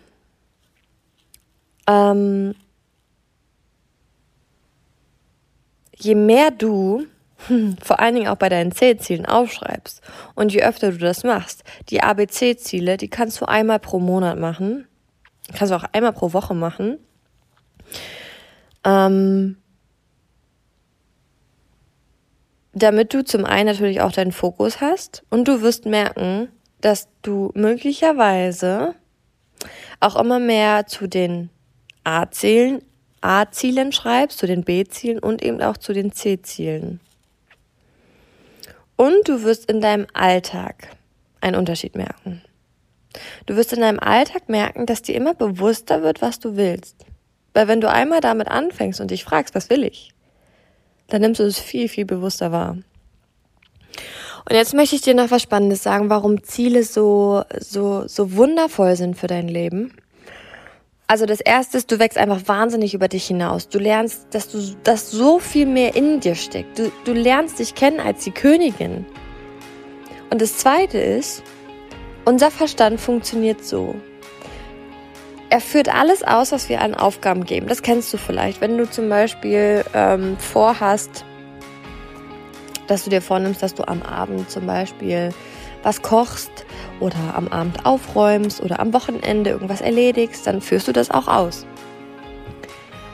ähm, 1.92 2.56
je 5.98 6.16
mehr 6.16 6.52
du 6.52 7.06
vor 7.82 8.00
allen 8.00 8.16
Dingen 8.16 8.28
auch 8.28 8.38
bei 8.38 8.50
deinen 8.50 8.72
C-Zielen 8.72 9.26
aufschreibst 9.26 10.02
und 10.36 10.54
je 10.54 10.64
öfter 10.64 10.92
du 10.92 10.98
das 10.98 11.24
machst, 11.24 11.64
die 11.90 12.02
ABC-Ziele, 12.02 12.98
die 12.98 13.10
kannst 13.10 13.42
du 13.42 13.46
einmal 13.46 13.80
pro 13.80 14.00
Monat 14.00 14.38
machen, 14.38 14.88
kannst 15.54 15.72
du 15.72 15.76
auch 15.76 15.86
einmal 15.92 16.14
pro 16.14 16.34
Woche 16.34 16.54
machen. 16.54 16.98
Ähm, 18.84 19.58
damit 22.74 23.14
du 23.14 23.24
zum 23.24 23.46
einen 23.46 23.68
natürlich 23.68 24.02
auch 24.02 24.12
deinen 24.12 24.32
Fokus 24.32 24.80
hast 24.80 25.24
und 25.30 25.48
du 25.48 25.62
wirst 25.62 25.86
merken, 25.86 26.48
dass 26.80 27.10
du 27.22 27.52
möglicherweise 27.54 28.96
auch 30.00 30.16
immer 30.16 30.40
mehr 30.40 30.88
zu 30.88 31.08
den 31.08 31.50
A-Zielen, 32.04 32.82
A-Zielen 33.22 33.92
schreibst, 33.92 34.40
zu 34.40 34.48
den 34.48 34.64
B-Zielen 34.64 35.20
und 35.20 35.44
eben 35.44 35.62
auch 35.62 35.78
zu 35.78 35.94
den 35.94 36.12
C-Zielen. 36.12 37.00
Und 38.96 39.28
du 39.28 39.44
wirst 39.44 39.70
in 39.70 39.82
deinem 39.82 40.08
Alltag 40.14 40.96
einen 41.40 41.56
Unterschied 41.56 41.96
merken. 41.96 42.42
Du 43.46 43.56
wirst 43.56 43.74
in 43.74 43.82
deinem 43.82 44.00
Alltag 44.00 44.48
merken, 44.48 44.86
dass 44.86 45.02
dir 45.02 45.16
immer 45.16 45.34
bewusster 45.34 46.02
wird, 46.02 46.22
was 46.22 46.40
du 46.40 46.56
willst. 46.56 47.06
Weil 47.54 47.68
wenn 47.68 47.82
du 47.82 47.90
einmal 47.90 48.22
damit 48.22 48.48
anfängst 48.48 49.02
und 49.02 49.12
dich 49.12 49.24
fragst, 49.24 49.56
was 49.56 49.70
will 49.70 49.84
ich, 49.84 50.12
dann 51.08 51.22
nimmst 51.22 51.40
du 51.40 51.44
es 51.44 51.60
viel, 51.60 51.90
viel 51.90 52.06
bewusster 52.06 52.52
wahr. 52.52 52.78
Und 54.50 54.56
jetzt 54.56 54.74
möchte 54.74 54.96
ich 54.96 55.02
dir 55.02 55.14
noch 55.14 55.30
was 55.30 55.42
Spannendes 55.42 55.84
sagen, 55.84 56.10
warum 56.10 56.44
Ziele 56.44 56.84
so, 56.84 57.44
so, 57.60 58.08
so 58.08 58.36
wundervoll 58.36 58.96
sind 58.96 59.18
für 59.18 59.28
dein 59.28 59.48
Leben. 59.48 59.94
Also 61.12 61.26
das 61.26 61.42
erste 61.42 61.78
ist, 61.78 61.92
du 61.92 62.00
wächst 62.00 62.18
einfach 62.18 62.40
wahnsinnig 62.46 62.94
über 62.94 63.10
dich 63.10 63.28
hinaus. 63.28 63.68
Du 63.68 63.80
lernst, 63.80 64.28
dass 64.32 64.48
du, 64.48 64.60
dass 64.86 65.12
so 65.12 65.40
viel 65.40 65.66
mehr 65.66 65.94
in 65.94 66.22
dir 66.22 66.36
steckt. 66.36 66.80
Du, 66.80 66.90
du 67.04 67.12
lernst 67.12 67.60
dich 67.60 67.76
kennen 67.76 68.00
als 68.00 68.24
die 68.24 68.32
Königin. 68.32 69.06
Und 70.30 70.42
das 70.42 70.56
zweite 70.56 71.00
ist, 71.00 71.44
unser 72.24 72.50
Verstand 72.50 73.02
funktioniert 73.02 73.66
so 73.66 73.94
er 75.50 75.60
führt 75.60 75.94
alles 75.94 76.24
aus, 76.24 76.54
was 76.54 76.70
wir 76.70 76.80
an 76.80 76.96
Aufgaben 76.96 77.44
geben. 77.44 77.68
Das 77.68 77.82
kennst 77.82 78.14
du 78.14 78.18
vielleicht, 78.18 78.62
wenn 78.62 78.78
du 78.78 78.90
zum 78.90 79.10
Beispiel 79.10 79.84
ähm, 79.94 80.38
vorhast, 80.38 81.26
dass 82.88 83.04
du 83.04 83.10
dir 83.10 83.22
vornimmst, 83.22 83.62
dass 83.62 83.74
du 83.74 83.86
am 83.86 84.02
Abend 84.02 84.50
zum 84.50 84.66
Beispiel 84.66 85.34
was 85.84 86.02
kochst 86.02 86.52
oder 87.00 87.36
am 87.36 87.48
Abend 87.48 87.86
aufräumst 87.86 88.62
oder 88.62 88.80
am 88.80 88.94
Wochenende 88.94 89.50
irgendwas 89.50 89.82
erledigst, 89.82 90.46
dann 90.48 90.62
führst 90.62 90.88
du 90.88 90.92
das 90.92 91.12
auch 91.12 91.28
aus. 91.28 91.66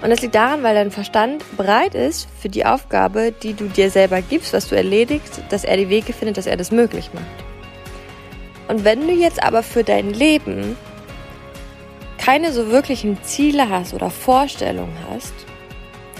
Und 0.02 0.12
das 0.12 0.22
liegt 0.22 0.36
daran, 0.36 0.62
weil 0.62 0.76
dein 0.76 0.92
Verstand 0.92 1.44
bereit 1.58 1.96
ist 1.96 2.28
für 2.40 2.50
die 2.50 2.66
Aufgabe, 2.66 3.32
die 3.32 3.54
du 3.54 3.68
dir 3.68 3.90
selber 3.90 4.22
gibst, 4.22 4.54
was 4.54 4.68
du 4.68 4.76
erledigst, 4.76 5.42
dass 5.50 5.64
er 5.64 5.78
die 5.78 5.90
Wege 5.90 6.14
findet, 6.14 6.38
dass 6.38 6.46
er 6.46 6.58
das 6.58 6.72
möglich 6.72 7.10
macht. 7.14 7.26
Und 8.68 8.84
wenn 8.84 9.08
du 9.08 9.14
jetzt 9.14 9.42
aber 9.42 9.64
für 9.64 9.84
dein 9.84 10.14
Leben 10.14 10.76
keine 12.18 12.52
so 12.52 12.70
wirklichen 12.70 13.18
Ziele 13.24 13.70
hast 13.70 13.94
oder 13.94 14.10
Vorstellungen 14.10 14.98
hast, 15.10 15.34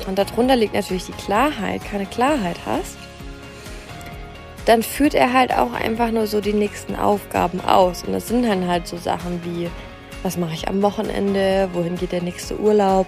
und 0.08 0.18
darunter 0.18 0.56
liegt 0.56 0.74
natürlich 0.74 1.06
die 1.06 1.12
Klarheit, 1.12 1.84
keine 1.84 2.06
Klarheit 2.06 2.58
hast, 2.66 2.98
dann 4.68 4.84
führt 4.84 5.14
er 5.14 5.32
halt 5.32 5.54
auch 5.54 5.72
einfach 5.72 6.12
nur 6.12 6.28
so 6.28 6.42
die 6.42 6.54
nächsten 6.54 6.96
Aufgaben 6.96 7.62
aus. 7.62 8.04
Und 8.04 8.12
das 8.12 8.28
sind 8.28 8.44
dann 8.44 8.68
halt 8.68 8.86
so 8.86 8.98
Sachen 8.98 9.42
wie, 9.46 9.70
was 10.24 10.38
mache 10.38 10.54
ich 10.54 10.68
am 10.68 10.82
Wochenende, 10.82 11.70
wohin 11.72 11.96
geht 11.96 12.12
der 12.12 12.22
nächste 12.22 12.60
Urlaub. 12.60 13.08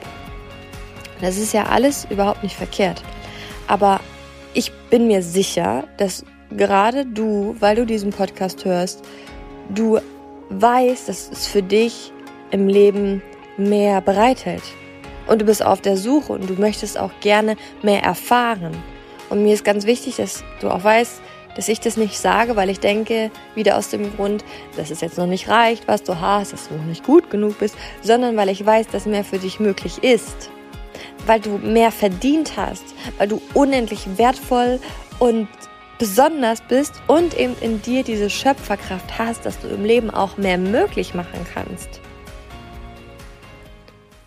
Das 1.19 1.37
ist 1.37 1.53
ja 1.53 1.65
alles 1.65 2.07
überhaupt 2.09 2.43
nicht 2.43 2.55
verkehrt. 2.55 3.03
Aber 3.67 3.99
ich 4.53 4.71
bin 4.89 5.07
mir 5.07 5.21
sicher, 5.21 5.83
dass 5.97 6.23
gerade 6.49 7.05
du, 7.05 7.57
weil 7.59 7.75
du 7.75 7.85
diesen 7.85 8.11
Podcast 8.11 8.63
hörst, 8.63 9.03
du 9.67 9.99
weißt, 10.51 11.09
dass 11.09 11.29
es 11.29 11.45
für 11.45 11.61
dich 11.61 12.13
im 12.51 12.69
Leben 12.69 13.21
mehr 13.57 13.99
bereithält. 13.99 14.63
Und 15.27 15.41
du 15.41 15.45
bist 15.45 15.63
auf 15.63 15.81
der 15.81 15.97
Suche 15.97 16.31
und 16.31 16.49
du 16.49 16.53
möchtest 16.53 16.97
auch 16.97 17.11
gerne 17.19 17.57
mehr 17.83 18.01
erfahren. 18.01 18.81
Und 19.29 19.43
mir 19.43 19.53
ist 19.53 19.65
ganz 19.65 19.85
wichtig, 19.85 20.15
dass 20.15 20.43
du 20.61 20.69
auch 20.69 20.83
weißt, 20.83 21.21
dass 21.55 21.67
ich 21.67 21.79
das 21.79 21.97
nicht 21.97 22.17
sage, 22.17 22.55
weil 22.55 22.69
ich 22.69 22.79
denke, 22.79 23.31
wieder 23.55 23.77
aus 23.77 23.89
dem 23.89 24.15
Grund, 24.15 24.43
dass 24.77 24.91
es 24.91 25.01
jetzt 25.01 25.17
noch 25.17 25.27
nicht 25.27 25.49
reicht, 25.49 25.87
was 25.87 26.03
du 26.03 26.19
hast, 26.19 26.53
dass 26.53 26.67
du 26.67 26.75
noch 26.75 26.85
nicht 26.85 27.03
gut 27.03 27.29
genug 27.29 27.59
bist, 27.59 27.75
sondern 28.01 28.37
weil 28.37 28.49
ich 28.49 28.65
weiß, 28.65 28.87
dass 28.87 29.05
mehr 29.05 29.23
für 29.23 29.39
dich 29.39 29.59
möglich 29.59 30.03
ist. 30.03 30.49
Weil 31.25 31.39
du 31.39 31.57
mehr 31.57 31.91
verdient 31.91 32.57
hast, 32.57 32.83
weil 33.17 33.27
du 33.27 33.41
unendlich 33.53 34.17
wertvoll 34.17 34.79
und 35.19 35.47
besonders 35.97 36.61
bist 36.61 36.93
und 37.07 37.37
eben 37.37 37.55
in 37.61 37.81
dir 37.81 38.03
diese 38.03 38.29
Schöpferkraft 38.29 39.19
hast, 39.19 39.45
dass 39.45 39.59
du 39.59 39.67
im 39.67 39.83
Leben 39.83 40.09
auch 40.09 40.37
mehr 40.37 40.57
möglich 40.57 41.13
machen 41.13 41.45
kannst. 41.53 41.99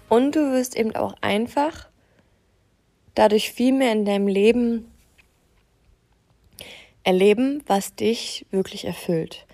Und 0.08 0.36
du 0.36 0.52
wirst 0.52 0.76
eben 0.76 0.94
auch 0.94 1.14
einfach 1.22 1.88
dadurch 3.14 3.52
viel 3.52 3.72
mehr 3.72 3.92
in 3.92 4.04
deinem 4.04 4.28
Leben 4.28 4.91
erleben, 7.04 7.62
was 7.66 7.94
dich 7.94 8.46
wirklich 8.50 8.84
erfüllt. 8.84 9.46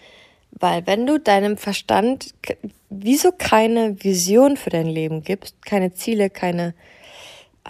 Weil 0.52 0.86
wenn 0.86 1.06
du 1.06 1.18
deinem 1.18 1.56
Verstand 1.56 2.34
wieso 2.90 3.32
keine 3.32 4.02
Vision 4.02 4.56
für 4.56 4.70
dein 4.70 4.86
Leben 4.86 5.22
gibst, 5.22 5.64
keine 5.64 5.92
Ziele, 5.94 6.30
keine, 6.30 6.74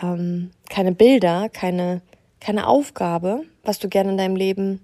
ähm, 0.00 0.50
keine 0.70 0.92
Bilder, 0.92 1.48
keine, 1.48 2.02
keine 2.40 2.66
Aufgabe, 2.66 3.42
was 3.64 3.78
du 3.78 3.88
gerne 3.88 4.12
in 4.12 4.18
deinem 4.18 4.36
Leben 4.36 4.80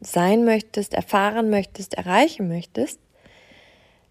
sein 0.00 0.44
möchtest, 0.44 0.94
erfahren 0.94 1.50
möchtest, 1.50 1.94
erreichen 1.94 2.48
möchtest, 2.48 3.00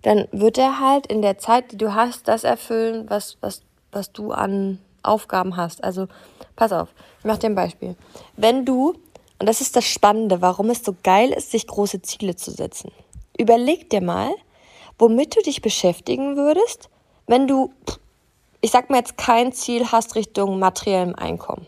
dann 0.03 0.27
wird 0.31 0.57
er 0.57 0.79
halt 0.79 1.07
in 1.07 1.21
der 1.21 1.37
Zeit, 1.37 1.71
die 1.71 1.77
du 1.77 1.95
hast, 1.95 2.27
das 2.27 2.43
erfüllen, 2.43 3.09
was, 3.09 3.37
was, 3.41 3.61
was 3.91 4.11
du 4.11 4.31
an 4.31 4.79
Aufgaben 5.01 5.57
hast. 5.57 5.83
Also 5.83 6.07
pass 6.55 6.71
auf, 6.71 6.89
ich 7.19 7.25
mache 7.25 7.39
dir 7.39 7.47
ein 7.47 7.55
Beispiel. 7.55 7.95
Wenn 8.35 8.65
du 8.65 8.93
und 9.39 9.47
das 9.47 9.61
ist 9.61 9.75
das 9.75 9.85
Spannende, 9.85 10.41
warum 10.41 10.69
es 10.69 10.83
so 10.83 10.95
geil 11.03 11.31
ist, 11.31 11.51
sich 11.51 11.67
große 11.67 12.01
Ziele 12.01 12.35
zu 12.35 12.51
setzen. 12.51 12.91
Überleg 13.37 13.89
dir 13.89 14.01
mal, 14.01 14.33
womit 14.97 15.35
du 15.35 15.41
dich 15.41 15.61
beschäftigen 15.61 16.35
würdest, 16.35 16.89
wenn 17.27 17.47
du, 17.47 17.71
ich 18.61 18.71
sag 18.71 18.89
mal 18.89 18.97
jetzt, 18.97 19.17
kein 19.17 19.53
Ziel 19.53 19.91
hast 19.91 20.15
Richtung 20.15 20.57
materiellem 20.57 21.13
Einkommen. 21.13 21.67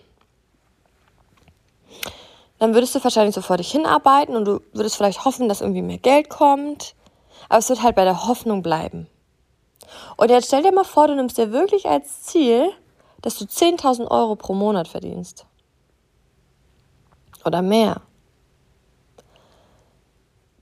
Dann 2.58 2.74
würdest 2.74 2.96
du 2.96 3.04
wahrscheinlich 3.04 3.36
so 3.36 3.42
vor 3.42 3.58
dich 3.58 3.72
hinarbeiten 3.72 4.36
und 4.36 4.46
du 4.46 4.62
würdest 4.74 4.98
vielleicht 4.98 5.24
hoffen, 5.24 5.48
dass 5.48 5.62
irgendwie 5.62 5.82
mehr 5.82 6.00
Geld 6.00 6.30
kommt. 6.30 6.96
Aber 7.48 7.60
es 7.60 7.70
wird 7.70 7.84
halt 7.84 7.96
bei 7.96 8.04
der 8.04 8.28
Hoffnung 8.28 8.64
bleiben. 8.64 9.08
Und 10.18 10.30
jetzt 10.30 10.48
stell 10.48 10.64
dir 10.64 10.74
mal 10.74 10.84
vor, 10.84 11.08
du 11.08 11.16
nimmst 11.16 11.38
dir 11.38 11.52
wirklich 11.52 11.88
als 11.88 12.24
Ziel, 12.24 12.72
dass 13.22 13.38
du 13.38 13.46
10.000 13.46 14.10
Euro 14.10 14.36
pro 14.36 14.54
Monat 14.54 14.88
verdienst 14.88 15.46
oder 17.46 17.62
mehr. 17.62 18.02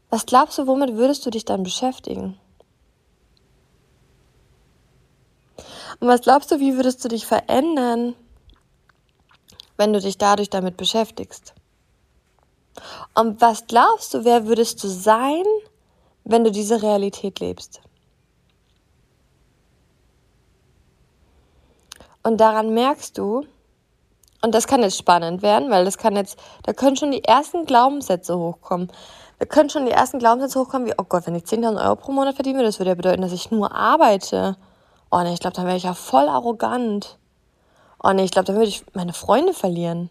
Was 0.09 0.25
glaubst 0.25 0.57
du, 0.57 0.67
womit 0.67 0.95
würdest 0.95 1.25
du 1.25 1.29
dich 1.29 1.45
dann 1.45 1.63
beschäftigen? 1.63 2.39
Und 5.99 6.07
was 6.07 6.21
glaubst 6.21 6.51
du, 6.51 6.59
wie 6.59 6.75
würdest 6.75 7.03
du 7.03 7.09
dich 7.09 7.25
verändern, 7.25 8.15
wenn 9.77 9.93
du 9.93 9.99
dich 9.99 10.17
dadurch 10.17 10.49
damit 10.49 10.77
beschäftigst? 10.77 11.53
Und 13.15 13.41
was 13.41 13.65
glaubst 13.67 14.13
du, 14.13 14.23
wer 14.23 14.47
würdest 14.47 14.83
du 14.83 14.87
sein, 14.87 15.43
wenn 16.23 16.43
du 16.43 16.51
diese 16.51 16.81
Realität 16.81 17.39
lebst? 17.39 17.81
Und 22.21 22.37
daran 22.37 22.73
merkst 22.73 23.17
du, 23.17 23.45
und 24.41 24.53
das 24.53 24.67
kann 24.67 24.81
jetzt 24.81 24.97
spannend 24.97 25.41
werden, 25.41 25.69
weil 25.69 25.85
das 25.85 25.97
kann 25.97 26.15
jetzt, 26.15 26.37
da 26.63 26.73
können 26.73 26.95
schon 26.95 27.11
die 27.11 27.23
ersten 27.23 27.65
Glaubenssätze 27.65 28.37
hochkommen. 28.37 28.91
Da 29.39 29.45
können 29.45 29.69
schon 29.69 29.85
die 29.85 29.91
ersten 29.91 30.19
Glaubenssätze 30.19 30.59
hochkommen, 30.59 30.87
wie, 30.87 30.93
oh 30.97 31.05
Gott, 31.07 31.27
wenn 31.27 31.35
ich 31.35 31.43
10.000 31.43 31.83
Euro 31.83 31.95
pro 31.95 32.11
Monat 32.11 32.35
verdiene, 32.35 32.63
das 32.63 32.79
würde 32.79 32.89
ja 32.89 32.95
bedeuten, 32.95 33.21
dass 33.21 33.31
ich 33.31 33.51
nur 33.51 33.73
arbeite. 33.73 34.57
Oh 35.11 35.19
ne, 35.19 35.33
ich 35.33 35.39
glaube, 35.39 35.55
dann 35.55 35.65
wäre 35.65 35.77
ich 35.77 35.83
ja 35.83 35.93
voll 35.93 36.27
arrogant. 36.27 37.17
Oh 38.03 38.11
ne, 38.11 38.23
ich 38.23 38.31
glaube, 38.31 38.45
dann 38.45 38.55
würde 38.55 38.69
ich 38.69 38.83
meine 38.93 39.13
Freunde 39.13 39.53
verlieren. 39.53 40.09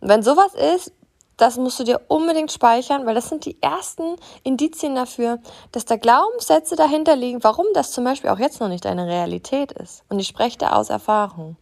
Und 0.00 0.08
wenn 0.08 0.22
sowas 0.22 0.54
ist, 0.54 0.92
das 1.36 1.56
musst 1.56 1.80
du 1.80 1.84
dir 1.84 2.00
unbedingt 2.08 2.52
speichern, 2.52 3.06
weil 3.06 3.14
das 3.14 3.28
sind 3.28 3.44
die 3.44 3.60
ersten 3.62 4.16
Indizien 4.44 4.94
dafür, 4.94 5.38
dass 5.72 5.84
da 5.84 5.96
Glaubenssätze 5.96 6.76
dahinter 6.76 7.16
liegen, 7.16 7.42
warum 7.42 7.66
das 7.74 7.90
zum 7.90 8.04
Beispiel 8.04 8.30
auch 8.30 8.38
jetzt 8.38 8.60
noch 8.60 8.68
nicht 8.68 8.84
deine 8.84 9.06
Realität 9.06 9.72
ist. 9.72 10.04
Und 10.08 10.18
ich 10.20 10.28
spreche 10.28 10.58
da 10.58 10.72
aus 10.74 10.90
Erfahrung. 10.90 11.56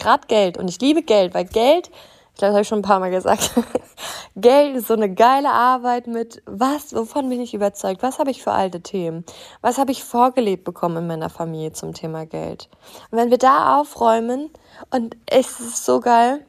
Gerade 0.00 0.26
Geld. 0.26 0.58
Und 0.58 0.68
ich 0.68 0.80
liebe 0.80 1.02
Geld, 1.02 1.34
weil 1.34 1.44
Geld, 1.44 1.88
ich 2.32 2.38
glaube, 2.38 2.52
das 2.52 2.52
habe 2.52 2.62
ich 2.62 2.68
schon 2.68 2.78
ein 2.80 2.82
paar 2.82 3.00
Mal 3.00 3.10
gesagt, 3.10 3.52
Geld 4.36 4.76
ist 4.76 4.88
so 4.88 4.94
eine 4.94 5.12
geile 5.12 5.50
Arbeit 5.50 6.06
mit, 6.06 6.42
was, 6.46 6.94
wovon 6.94 7.28
bin 7.28 7.40
ich 7.40 7.54
überzeugt? 7.54 8.02
Was 8.02 8.18
habe 8.18 8.30
ich 8.30 8.42
für 8.42 8.52
alte 8.52 8.80
Themen? 8.80 9.24
Was 9.60 9.78
habe 9.78 9.92
ich 9.92 10.02
vorgelebt 10.02 10.64
bekommen 10.64 10.96
in 10.96 11.06
meiner 11.06 11.28
Familie 11.28 11.72
zum 11.72 11.92
Thema 11.92 12.26
Geld? 12.26 12.68
Und 13.10 13.18
wenn 13.18 13.30
wir 13.30 13.38
da 13.38 13.78
aufräumen, 13.78 14.50
und 14.90 15.16
es 15.26 15.60
ist 15.60 15.84
so 15.84 16.00
geil, 16.00 16.44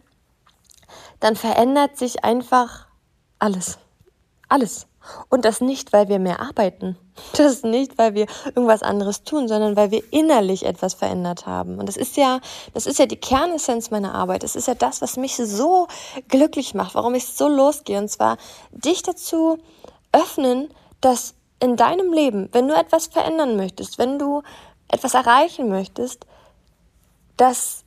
dann 1.19 1.35
verändert 1.35 1.97
sich 1.97 2.23
einfach 2.23 2.87
alles. 3.37 3.77
Alles. 4.47 4.87
Und 5.29 5.45
das 5.45 5.61
nicht, 5.61 5.93
weil 5.93 6.07
wir 6.09 6.19
mehr 6.19 6.39
arbeiten. 6.41 6.97
Das 7.35 7.63
nicht, 7.63 7.97
weil 7.97 8.13
wir 8.13 8.27
irgendwas 8.45 8.83
anderes 8.83 9.23
tun, 9.23 9.47
sondern 9.47 9.75
weil 9.75 9.91
wir 9.91 10.03
innerlich 10.11 10.65
etwas 10.65 10.93
verändert 10.93 11.45
haben. 11.45 11.79
Und 11.79 11.87
das 11.87 11.97
ist 11.97 12.17
ja, 12.17 12.39
das 12.73 12.85
ist 12.85 12.99
ja 12.99 13.05
die 13.05 13.17
Kernessenz 13.17 13.91
meiner 13.91 14.13
Arbeit. 14.13 14.43
Das 14.43 14.55
ist 14.55 14.67
ja 14.67 14.75
das, 14.75 15.01
was 15.01 15.17
mich 15.17 15.35
so 15.35 15.87
glücklich 16.27 16.73
macht, 16.73 16.95
warum 16.95 17.15
ich 17.15 17.27
so 17.27 17.47
losgehe. 17.47 17.97
Und 17.97 18.09
zwar 18.09 18.37
dich 18.71 19.01
dazu 19.01 19.57
öffnen, 20.11 20.69
dass 21.01 21.33
in 21.59 21.75
deinem 21.77 22.13
Leben, 22.13 22.49
wenn 22.51 22.67
du 22.67 22.75
etwas 22.75 23.07
verändern 23.07 23.55
möchtest, 23.55 23.97
wenn 23.97 24.19
du 24.19 24.41
etwas 24.87 25.13
erreichen 25.13 25.69
möchtest, 25.69 26.25
dass 27.37 27.83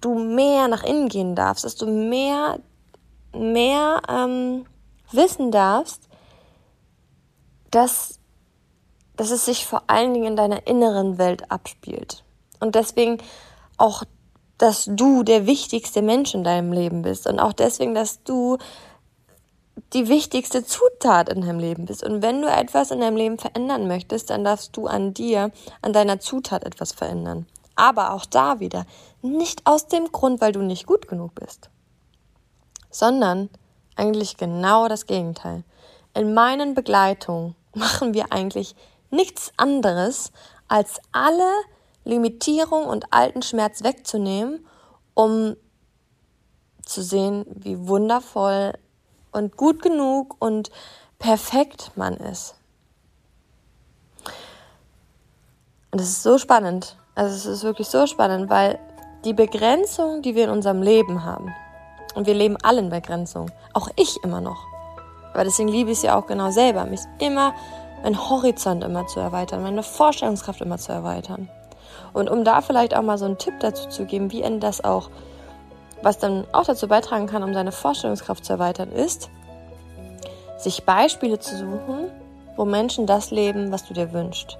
du 0.00 0.14
mehr 0.14 0.68
nach 0.68 0.82
innen 0.82 1.08
gehen 1.08 1.34
darfst, 1.34 1.64
dass 1.64 1.76
du 1.76 1.86
mehr, 1.86 2.58
mehr 3.32 4.00
ähm, 4.08 4.66
wissen 5.12 5.50
darfst, 5.50 6.07
dass, 7.70 8.18
dass 9.16 9.30
es 9.30 9.44
sich 9.44 9.66
vor 9.66 9.82
allen 9.86 10.14
Dingen 10.14 10.26
in 10.26 10.36
deiner 10.36 10.66
inneren 10.66 11.18
Welt 11.18 11.50
abspielt. 11.50 12.24
Und 12.60 12.74
deswegen 12.74 13.18
auch, 13.76 14.04
dass 14.58 14.86
du 14.90 15.22
der 15.22 15.46
wichtigste 15.46 16.02
Mensch 16.02 16.34
in 16.34 16.44
deinem 16.44 16.72
Leben 16.72 17.02
bist. 17.02 17.26
Und 17.26 17.38
auch 17.38 17.52
deswegen, 17.52 17.94
dass 17.94 18.22
du 18.24 18.58
die 19.92 20.08
wichtigste 20.08 20.64
Zutat 20.64 21.28
in 21.28 21.40
deinem 21.40 21.58
Leben 21.58 21.86
bist. 21.86 22.02
Und 22.02 22.22
wenn 22.22 22.42
du 22.42 22.48
etwas 22.48 22.90
in 22.90 23.00
deinem 23.00 23.16
Leben 23.16 23.38
verändern 23.38 23.86
möchtest, 23.86 24.30
dann 24.30 24.44
darfst 24.44 24.76
du 24.76 24.86
an 24.86 25.14
dir, 25.14 25.50
an 25.82 25.92
deiner 25.92 26.20
Zutat 26.20 26.64
etwas 26.64 26.92
verändern. 26.92 27.46
Aber 27.76 28.12
auch 28.12 28.26
da 28.26 28.60
wieder, 28.60 28.86
nicht 29.22 29.66
aus 29.66 29.86
dem 29.86 30.10
Grund, 30.10 30.40
weil 30.40 30.52
du 30.52 30.62
nicht 30.62 30.86
gut 30.86 31.08
genug 31.08 31.34
bist, 31.36 31.70
sondern 32.90 33.48
eigentlich 33.96 34.36
genau 34.36 34.88
das 34.88 35.06
Gegenteil. 35.06 35.64
In 36.14 36.34
meinen 36.34 36.74
Begleitungen 36.74 37.54
machen 37.74 38.14
wir 38.14 38.32
eigentlich 38.32 38.74
nichts 39.10 39.52
anderes, 39.56 40.32
als 40.68 41.00
alle 41.12 41.50
Limitierung 42.04 42.86
und 42.86 43.12
alten 43.12 43.42
Schmerz 43.42 43.82
wegzunehmen, 43.82 44.66
um 45.14 45.56
zu 46.84 47.02
sehen, 47.02 47.44
wie 47.48 47.86
wundervoll 47.86 48.72
und 49.32 49.56
gut 49.56 49.82
genug 49.82 50.36
und 50.38 50.70
perfekt 51.18 51.92
man 51.96 52.16
ist. 52.16 52.54
Und 55.90 56.00
es 56.00 56.08
ist 56.08 56.22
so 56.22 56.38
spannend. 56.38 56.96
Also 57.14 57.34
es 57.34 57.46
ist 57.46 57.62
wirklich 57.64 57.88
so 57.88 58.06
spannend, 58.06 58.50
weil 58.50 58.78
die 59.24 59.34
Begrenzung, 59.34 60.22
die 60.22 60.34
wir 60.34 60.44
in 60.44 60.50
unserem 60.50 60.82
Leben 60.82 61.24
haben, 61.24 61.52
und 62.14 62.26
wir 62.26 62.34
leben 62.34 62.56
alle 62.62 62.80
in 62.80 62.88
Begrenzung, 62.88 63.50
auch 63.74 63.88
ich 63.96 64.16
immer 64.24 64.40
noch. 64.40 64.67
Aber 65.38 65.44
deswegen 65.44 65.68
liebe 65.68 65.92
ich 65.92 65.98
es 65.98 66.02
ja 66.02 66.18
auch 66.18 66.26
genau 66.26 66.50
selber, 66.50 66.84
mich 66.84 66.98
immer, 67.20 67.54
meinen 68.02 68.28
Horizont 68.28 68.82
immer 68.82 69.06
zu 69.06 69.20
erweitern, 69.20 69.62
meine 69.62 69.84
Vorstellungskraft 69.84 70.60
immer 70.60 70.78
zu 70.78 70.90
erweitern. 70.90 71.48
Und 72.12 72.28
um 72.28 72.42
da 72.42 72.60
vielleicht 72.60 72.92
auch 72.92 73.02
mal 73.02 73.18
so 73.18 73.24
einen 73.24 73.38
Tipp 73.38 73.54
dazu 73.60 73.88
zu 73.88 74.04
geben, 74.04 74.32
wie 74.32 74.42
Ihnen 74.42 74.58
das 74.58 74.82
auch, 74.82 75.10
was 76.02 76.18
dann 76.18 76.44
auch 76.50 76.64
dazu 76.64 76.88
beitragen 76.88 77.28
kann, 77.28 77.44
um 77.44 77.54
seine 77.54 77.70
Vorstellungskraft 77.70 78.44
zu 78.44 78.54
erweitern, 78.54 78.90
ist, 78.90 79.30
sich 80.56 80.82
Beispiele 80.82 81.38
zu 81.38 81.56
suchen, 81.56 82.10
wo 82.56 82.64
Menschen 82.64 83.06
das 83.06 83.30
leben, 83.30 83.70
was 83.70 83.86
du 83.86 83.94
dir 83.94 84.12
wünschst. 84.12 84.58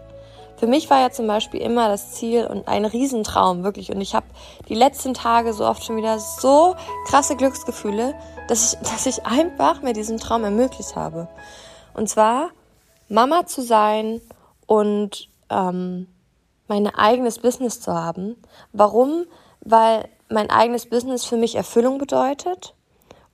Für 0.58 0.66
mich 0.66 0.90
war 0.90 1.00
ja 1.00 1.10
zum 1.10 1.28
Beispiel 1.28 1.60
immer 1.60 1.88
das 1.88 2.12
Ziel 2.12 2.44
und 2.46 2.66
ein 2.66 2.84
Riesentraum, 2.84 3.62
wirklich. 3.62 3.92
Und 3.92 4.00
ich 4.00 4.14
habe 4.14 4.26
die 4.68 4.74
letzten 4.74 5.14
Tage 5.14 5.52
so 5.52 5.64
oft 5.64 5.84
schon 5.84 5.96
wieder 5.96 6.18
so 6.18 6.74
krasse 7.06 7.36
Glücksgefühle, 7.36 8.14
dass 8.48 8.72
ich, 8.72 8.78
dass 8.90 9.06
ich 9.06 9.24
einfach 9.24 9.82
mir 9.82 9.92
diesen 9.92 10.18
Traum 10.18 10.42
ermöglicht 10.42 10.96
habe. 10.96 11.28
Und 11.94 12.08
zwar 12.08 12.50
Mama 13.08 13.46
zu 13.46 13.62
sein 13.62 14.20
und 14.66 15.28
ähm, 15.48 16.08
mein 16.66 16.86
eigenes 16.88 17.38
Business 17.38 17.80
zu 17.80 17.94
haben. 17.94 18.36
Warum? 18.72 19.26
Weil 19.60 20.08
mein 20.28 20.50
eigenes 20.50 20.86
Business 20.86 21.24
für 21.24 21.36
mich 21.36 21.54
Erfüllung 21.54 21.98
bedeutet 21.98 22.74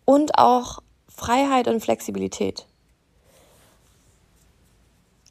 und 0.05 0.39
auch 0.39 0.81
Freiheit 1.09 1.69
und 1.69 1.81
Flexibilität 1.81 2.67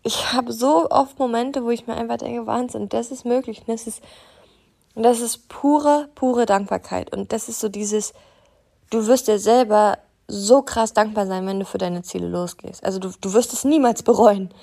ich 0.03 0.33
habe 0.33 0.51
so 0.51 0.89
oft 0.89 1.17
Momente, 1.17 1.63
wo 1.63 1.71
ich 1.71 1.87
mir 1.87 1.95
einfach 1.95 2.17
denke, 2.17 2.45
Wahnsinn, 2.45 2.89
das 2.89 3.09
ist 3.09 3.25
möglich. 3.25 3.59
Und 3.59 3.69
das 3.69 3.87
ist, 3.87 4.01
das 4.95 5.21
ist 5.21 5.47
pure, 5.47 6.09
pure 6.13 6.45
Dankbarkeit. 6.45 7.11
Und 7.13 7.31
das 7.31 7.47
ist 7.47 7.61
so 7.61 7.69
dieses, 7.69 8.13
du 8.89 9.07
wirst 9.07 9.27
dir 9.27 9.39
selber 9.39 9.97
so 10.27 10.61
krass 10.61 10.93
dankbar 10.93 11.25
sein, 11.25 11.47
wenn 11.47 11.59
du 11.59 11.65
für 11.65 11.77
deine 11.77 12.03
Ziele 12.03 12.27
losgehst. 12.27 12.83
Also 12.83 12.99
du, 12.99 13.11
du 13.19 13.33
wirst 13.33 13.53
es 13.53 13.63
niemals 13.63 14.03
bereuen. 14.03 14.53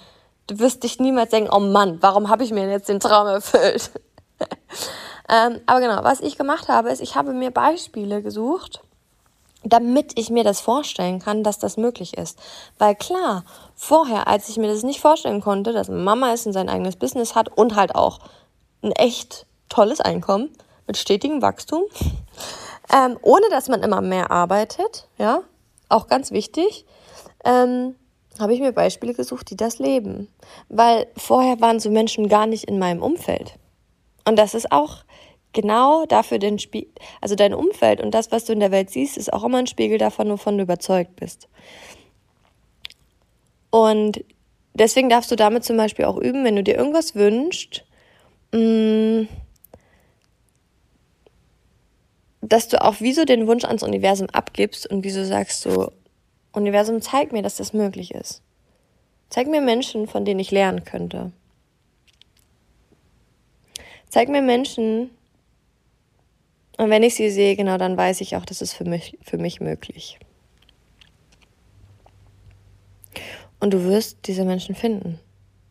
Du 0.47 0.59
wirst 0.59 0.82
dich 0.82 1.00
niemals 1.00 1.30
denken, 1.30 1.50
oh 1.52 1.61
Mann, 1.61 1.99
warum 2.00 2.28
habe 2.28 2.44
ich 2.44 2.52
mir 2.52 2.68
jetzt 2.68 2.88
den 2.88 3.00
Traum 3.00 3.26
erfüllt? 3.26 3.90
ähm, 5.28 5.61
aber 5.66 5.80
genau, 5.80 6.02
was 6.04 6.20
ich 6.20 6.37
gemacht 6.37 6.68
habe, 6.68 6.90
ist, 6.90 7.00
ich 7.00 7.14
habe 7.14 7.32
mir 7.32 7.50
Beispiele 7.50 8.23
gesucht, 8.23 8.82
damit 9.62 10.18
ich 10.18 10.30
mir 10.30 10.44
das 10.44 10.60
vorstellen 10.60 11.18
kann, 11.18 11.44
dass 11.44 11.58
das 11.58 11.76
möglich 11.76 12.16
ist. 12.16 12.38
Weil 12.78 12.94
klar, 12.94 13.44
vorher, 13.74 14.26
als 14.26 14.48
ich 14.48 14.56
mir 14.56 14.68
das 14.68 14.82
nicht 14.82 15.00
vorstellen 15.00 15.40
konnte, 15.40 15.72
dass 15.72 15.88
Mama 15.88 16.32
ist 16.32 16.46
und 16.46 16.52
sein 16.52 16.68
eigenes 16.68 16.96
Business 16.96 17.34
hat 17.34 17.56
und 17.56 17.76
halt 17.76 17.94
auch 17.94 18.20
ein 18.82 18.92
echt 18.92 19.46
tolles 19.68 20.00
Einkommen 20.00 20.50
mit 20.86 20.96
stetigem 20.96 21.42
Wachstum, 21.42 21.82
ähm, 22.92 23.18
ohne 23.22 23.48
dass 23.50 23.68
man 23.68 23.82
immer 23.82 24.00
mehr 24.00 24.30
arbeitet, 24.30 25.08
ja, 25.18 25.42
auch 25.88 26.06
ganz 26.06 26.30
wichtig, 26.30 26.86
ähm, 27.44 27.96
habe 28.38 28.54
ich 28.54 28.60
mir 28.60 28.72
Beispiele 28.72 29.12
gesucht, 29.12 29.50
die 29.50 29.56
das 29.56 29.78
leben. 29.78 30.28
Weil 30.68 31.06
vorher 31.16 31.60
waren 31.60 31.80
so 31.80 31.90
Menschen 31.90 32.28
gar 32.28 32.46
nicht 32.46 32.64
in 32.64 32.78
meinem 32.78 33.02
Umfeld. 33.02 33.54
Und 34.24 34.38
das 34.38 34.54
ist 34.54 34.72
auch 34.72 34.98
genau 35.52 36.07
dafür 36.07 36.38
den 36.38 36.59
Spiegel, 36.59 36.92
also 37.21 37.35
dein 37.35 37.54
Umfeld 37.54 38.00
und 38.00 38.12
das, 38.12 38.30
was 38.30 38.45
du 38.45 38.52
in 38.52 38.61
der 38.61 38.71
Welt 38.71 38.90
siehst, 38.90 39.16
ist 39.16 39.33
auch 39.33 39.45
immer 39.45 39.59
ein 39.59 39.66
Spiegel 39.66 39.99
davon, 39.99 40.30
wovon 40.30 40.57
du 40.57 40.62
überzeugt 40.62 41.16
bist. 41.16 41.49
Und 43.71 44.25
deswegen 44.75 45.09
darfst 45.09 45.30
du 45.30 45.36
damit 45.36 45.65
zum 45.65 45.76
Beispiel 45.76 46.04
auch 46.04 46.17
üben, 46.17 46.45
wenn 46.45 46.56
du 46.56 46.63
dir 46.63 46.76
irgendwas 46.76 47.15
wünschst, 47.15 47.84
mm, 48.52 49.23
dass 52.43 52.69
du 52.69 52.82
auch 52.82 53.00
wie 53.00 53.13
so 53.13 53.25
den 53.25 53.47
Wunsch 53.47 53.65
ans 53.65 53.82
Universum 53.82 54.28
abgibst 54.30 54.91
und 54.91 55.04
wieso 55.04 55.25
sagst 55.25 55.65
du, 55.65 55.91
Universum, 56.52 57.00
zeig 57.00 57.32
mir, 57.32 57.43
dass 57.43 57.56
das 57.56 57.73
möglich 57.73 58.13
ist. 58.13 58.43
Zeig 59.28 59.47
mir 59.47 59.60
Menschen, 59.60 60.08
von 60.08 60.25
denen 60.25 60.41
ich 60.41 60.50
lernen 60.50 60.84
könnte. 60.84 61.30
Zeig 64.08 64.28
mir 64.28 64.43
Menschen, 64.43 65.10
und 66.80 66.88
wenn 66.88 67.02
ich 67.02 67.14
sie 67.14 67.28
sehe, 67.28 67.56
genau, 67.56 67.76
dann 67.76 67.99
weiß 67.99 68.23
ich 68.23 68.36
auch, 68.36 68.47
das 68.47 68.62
ist 68.62 68.73
für 68.73 68.86
mich, 68.86 69.19
für 69.21 69.36
mich 69.36 69.60
möglich. 69.60 70.19
Und 73.58 73.75
du 73.75 73.84
wirst 73.84 74.21
diese 74.25 74.47
Menschen 74.47 74.75
finden. 74.75 75.21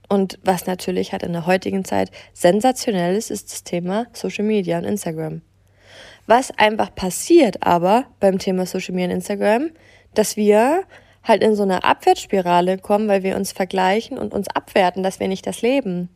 Und 0.08 0.38
was 0.44 0.68
natürlich 0.68 1.12
halt 1.12 1.24
in 1.24 1.34
der 1.34 1.48
heutigen 1.48 1.84
Zeit 1.84 2.12
sensationell 2.34 3.16
ist, 3.16 3.32
ist 3.32 3.52
das 3.52 3.64
Thema 3.64 4.06
Social 4.14 4.46
Media 4.46 4.78
und 4.78 4.84
Instagram. 4.84 5.42
Was 6.28 6.52
einfach 6.60 6.94
passiert 6.94 7.64
aber 7.64 8.06
beim 8.20 8.38
Thema 8.38 8.68
Social 8.68 8.94
Media 8.94 9.10
und 9.10 9.16
Instagram, 9.16 9.72
dass 10.14 10.38
wir 10.38 10.84
halt 11.24 11.42
in 11.42 11.56
so 11.56 11.64
eine 11.64 11.84
Abwärtsspirale 11.84 12.78
kommen, 12.78 13.08
weil 13.08 13.24
wir 13.24 13.36
uns 13.36 13.52
vergleichen 13.52 14.20
und 14.20 14.32
uns 14.32 14.48
abwerten, 14.48 15.02
dass 15.02 15.20
wir 15.20 15.28
nicht 15.28 15.48
das 15.48 15.64
leben. 15.64 16.10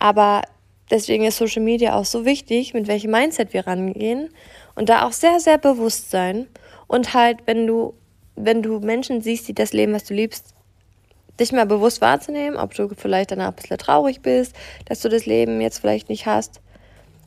Aber 0.00 0.42
deswegen 0.90 1.24
ist 1.24 1.38
Social 1.38 1.62
Media 1.62 1.94
auch 1.94 2.04
so 2.04 2.24
wichtig, 2.24 2.74
mit 2.74 2.88
welchem 2.88 3.10
Mindset 3.10 3.52
wir 3.52 3.66
rangehen 3.66 4.30
und 4.74 4.88
da 4.88 5.06
auch 5.06 5.12
sehr, 5.12 5.40
sehr 5.40 5.58
bewusst 5.58 6.10
sein 6.10 6.46
und 6.86 7.14
halt, 7.14 7.38
wenn 7.46 7.66
du, 7.66 7.94
wenn 8.36 8.62
du 8.62 8.80
Menschen 8.80 9.20
siehst, 9.20 9.48
die 9.48 9.54
das 9.54 9.72
Leben, 9.72 9.92
was 9.92 10.04
du 10.04 10.14
liebst, 10.14 10.54
dich 11.38 11.52
mal 11.52 11.66
bewusst 11.66 12.00
wahrzunehmen, 12.00 12.56
ob 12.56 12.74
du 12.74 12.88
vielleicht 12.96 13.30
danach 13.30 13.48
ein 13.48 13.54
bisschen 13.54 13.78
traurig 13.78 14.20
bist, 14.20 14.54
dass 14.86 15.00
du 15.00 15.08
das 15.08 15.26
Leben 15.26 15.60
jetzt 15.60 15.78
vielleicht 15.78 16.08
nicht 16.08 16.26
hast 16.26 16.60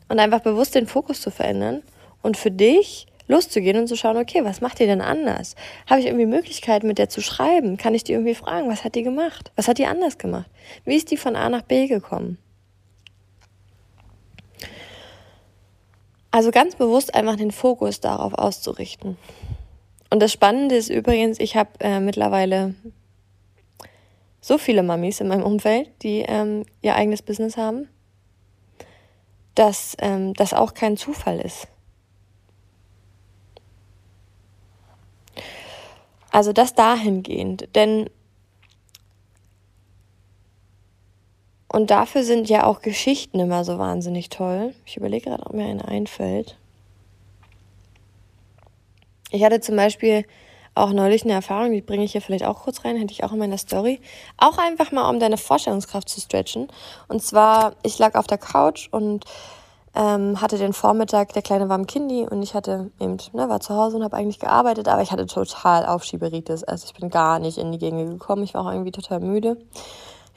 und 0.07 0.19
einfach 0.19 0.39
bewusst 0.39 0.75
den 0.75 0.87
Fokus 0.87 1.21
zu 1.21 1.31
verändern 1.31 1.83
und 2.21 2.37
für 2.37 2.51
dich 2.51 3.07
loszugehen 3.27 3.77
und 3.77 3.87
zu 3.87 3.95
schauen, 3.95 4.17
okay, 4.17 4.43
was 4.43 4.59
macht 4.59 4.79
ihr 4.79 4.87
denn 4.87 5.01
anders? 5.01 5.55
Habe 5.87 6.01
ich 6.01 6.07
irgendwie 6.07 6.25
Möglichkeiten, 6.25 6.87
mit 6.87 6.97
der 6.97 7.09
zu 7.09 7.21
schreiben? 7.21 7.77
Kann 7.77 7.93
ich 7.93 8.03
die 8.03 8.13
irgendwie 8.13 8.33
fragen, 8.33 8.69
was 8.69 8.83
hat 8.83 8.95
die 8.95 9.03
gemacht? 9.03 9.51
Was 9.55 9.67
hat 9.67 9.77
die 9.77 9.85
anders 9.85 10.17
gemacht? 10.17 10.49
Wie 10.83 10.95
ist 10.95 11.11
die 11.11 11.17
von 11.17 11.35
A 11.35 11.47
nach 11.47 11.61
B 11.61 11.87
gekommen? 11.87 12.39
Also 16.31 16.51
ganz 16.51 16.75
bewusst 16.75 17.15
einfach 17.15 17.35
den 17.35 17.51
Fokus 17.51 18.01
darauf 18.01 18.33
auszurichten. 18.33 19.17
Und 20.09 20.21
das 20.21 20.31
Spannende 20.31 20.75
ist 20.75 20.89
übrigens, 20.89 21.39
ich 21.39 21.55
habe 21.55 21.69
äh, 21.79 21.99
mittlerweile 21.99 22.75
so 24.41 24.57
viele 24.57 24.83
Mamis 24.83 25.19
in 25.19 25.27
meinem 25.27 25.43
Umfeld, 25.43 25.89
die 26.01 26.19
ähm, 26.21 26.65
ihr 26.81 26.95
eigenes 26.95 27.21
Business 27.21 27.57
haben, 27.57 27.89
dass 29.55 29.95
ähm, 29.99 30.33
das 30.33 30.53
auch 30.53 30.73
kein 30.73 30.97
Zufall 30.97 31.39
ist. 31.39 31.67
Also 36.31 36.53
das 36.53 36.75
dahingehend, 36.75 37.69
denn 37.75 38.09
Und 41.71 41.91
dafür 41.91 42.23
sind 42.23 42.49
ja 42.49 42.65
auch 42.65 42.81
Geschichten 42.81 43.39
immer 43.39 43.63
so 43.63 43.77
wahnsinnig 43.77 44.29
toll. 44.29 44.73
Ich 44.85 44.97
überlege 44.97 45.29
gerade, 45.29 45.45
ob 45.45 45.53
mir 45.53 45.65
eine 45.65 45.87
einfällt. 45.87 46.57
Ich 49.31 49.43
hatte 49.43 49.59
zum 49.59 49.75
Beispiel 49.75 50.25
auch 50.73 50.91
neulich 50.91 51.23
eine 51.23 51.33
Erfahrung, 51.33 51.71
die 51.71 51.81
bringe 51.81 52.03
ich 52.03 52.13
hier 52.13 52.21
vielleicht 52.21 52.45
auch 52.45 52.63
kurz 52.63 52.83
rein, 52.85 52.95
hätte 52.97 53.11
ich 53.11 53.23
auch 53.23 53.31
in 53.31 53.39
meiner 53.39 53.57
Story. 53.57 53.99
Auch 54.37 54.57
einfach 54.57 54.91
mal, 54.91 55.09
um 55.09 55.19
deine 55.19 55.37
Vorstellungskraft 55.37 56.09
zu 56.09 56.19
stretchen. 56.19 56.67
Und 57.07 57.21
zwar, 57.21 57.73
ich 57.83 57.99
lag 57.99 58.15
auf 58.15 58.27
der 58.27 58.37
Couch 58.37 58.87
und 58.91 59.25
ähm, 59.95 60.41
hatte 60.41 60.57
den 60.57 60.73
Vormittag, 60.73 61.33
der 61.33 61.41
Kleine 61.41 61.69
war 61.69 61.77
im 61.77 61.87
Kindi 61.87 62.25
und 62.27 62.41
ich 62.41 62.53
hatte 62.53 62.91
eben, 62.99 63.17
ne, 63.33 63.49
war 63.49 63.59
zu 63.59 63.75
Hause 63.75 63.97
und 63.97 64.03
habe 64.03 64.15
eigentlich 64.15 64.39
gearbeitet, 64.39 64.87
aber 64.87 65.01
ich 65.01 65.11
hatte 65.11 65.25
total 65.25 65.85
Aufschieberitis. 65.85 66.63
Also 66.63 66.85
ich 66.85 66.93
bin 66.93 67.09
gar 67.09 67.39
nicht 67.39 67.57
in 67.57 67.71
die 67.71 67.79
Gänge 67.79 68.05
gekommen. 68.05 68.43
Ich 68.43 68.53
war 68.53 68.65
auch 68.65 68.71
irgendwie 68.71 68.91
total 68.91 69.19
müde. 69.19 69.57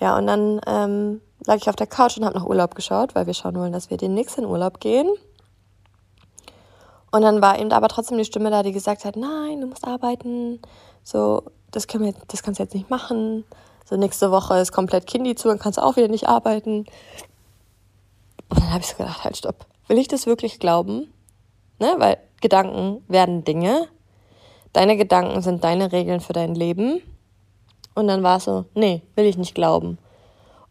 Ja, 0.00 0.16
und 0.16 0.26
dann 0.26 0.60
ähm, 0.66 1.20
lag 1.46 1.56
ich 1.56 1.68
auf 1.68 1.76
der 1.76 1.86
Couch 1.86 2.16
und 2.16 2.24
habe 2.24 2.38
nach 2.38 2.46
Urlaub 2.46 2.74
geschaut, 2.74 3.14
weil 3.14 3.26
wir 3.26 3.34
schauen 3.34 3.56
wollen, 3.56 3.72
dass 3.72 3.90
wir 3.90 3.96
den 3.96 4.14
nächsten 4.14 4.44
Urlaub 4.44 4.80
gehen. 4.80 5.08
Und 7.10 7.22
dann 7.22 7.42
war 7.42 7.58
eben 7.58 7.72
aber 7.72 7.88
trotzdem 7.88 8.18
die 8.18 8.24
Stimme 8.24 8.50
da, 8.50 8.62
die 8.62 8.72
gesagt 8.72 9.04
hat, 9.04 9.16
nein, 9.16 9.60
du 9.60 9.66
musst 9.66 9.86
arbeiten. 9.86 10.60
So, 11.02 11.42
das 11.70 11.86
können 11.86 12.04
wir, 12.04 12.14
das 12.28 12.42
kannst 12.42 12.58
du 12.58 12.64
jetzt 12.64 12.74
nicht 12.74 12.90
machen. 12.90 13.44
So, 13.84 13.96
nächste 13.96 14.30
Woche 14.30 14.58
ist 14.58 14.72
komplett 14.72 15.06
Kindi 15.06 15.34
zu, 15.34 15.48
dann 15.48 15.58
kannst 15.58 15.78
auch 15.78 15.96
wieder 15.96 16.08
nicht 16.08 16.28
arbeiten. 16.28 16.86
Und 18.48 18.58
dann 18.58 18.72
habe 18.72 18.80
ich 18.80 18.86
so 18.86 18.96
gedacht, 18.96 19.24
halt, 19.24 19.36
stopp. 19.36 19.66
Will 19.88 19.98
ich 19.98 20.08
das 20.08 20.26
wirklich 20.26 20.58
glauben? 20.58 21.12
Ne? 21.78 21.94
Weil 21.98 22.18
Gedanken 22.40 23.04
werden 23.08 23.44
Dinge. 23.44 23.88
Deine 24.72 24.96
Gedanken 24.96 25.42
sind 25.42 25.64
deine 25.64 25.92
Regeln 25.92 26.20
für 26.20 26.32
dein 26.32 26.54
Leben. 26.54 27.02
Und 27.94 28.06
dann 28.08 28.22
war 28.22 28.38
es 28.38 28.44
so, 28.44 28.64
nee, 28.74 29.02
will 29.14 29.26
ich 29.26 29.36
nicht 29.36 29.54
glauben. 29.54 29.98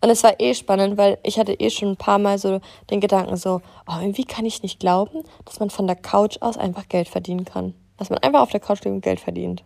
Und 0.03 0.09
es 0.09 0.23
war 0.23 0.39
eh 0.39 0.55
spannend, 0.55 0.97
weil 0.97 1.19
ich 1.23 1.37
hatte 1.37 1.53
eh 1.53 1.69
schon 1.69 1.89
ein 1.89 1.97
paar 1.97 2.17
Mal 2.17 2.39
so 2.39 2.59
den 2.89 2.99
Gedanken 2.99 3.37
so, 3.37 3.61
oh, 3.87 4.01
irgendwie 4.01 4.25
kann 4.25 4.45
ich 4.45 4.63
nicht 4.63 4.79
glauben, 4.79 5.23
dass 5.45 5.59
man 5.59 5.69
von 5.69 5.85
der 5.85 5.95
Couch 5.95 6.37
aus 6.41 6.57
einfach 6.57 6.89
Geld 6.89 7.07
verdienen 7.07 7.45
kann. 7.45 7.75
Dass 7.97 8.09
man 8.09 8.19
einfach 8.19 8.41
auf 8.41 8.49
der 8.49 8.59
Couch 8.59 8.79
liegt 8.83 8.95
und 8.95 9.01
Geld 9.01 9.19
verdient. 9.19 9.63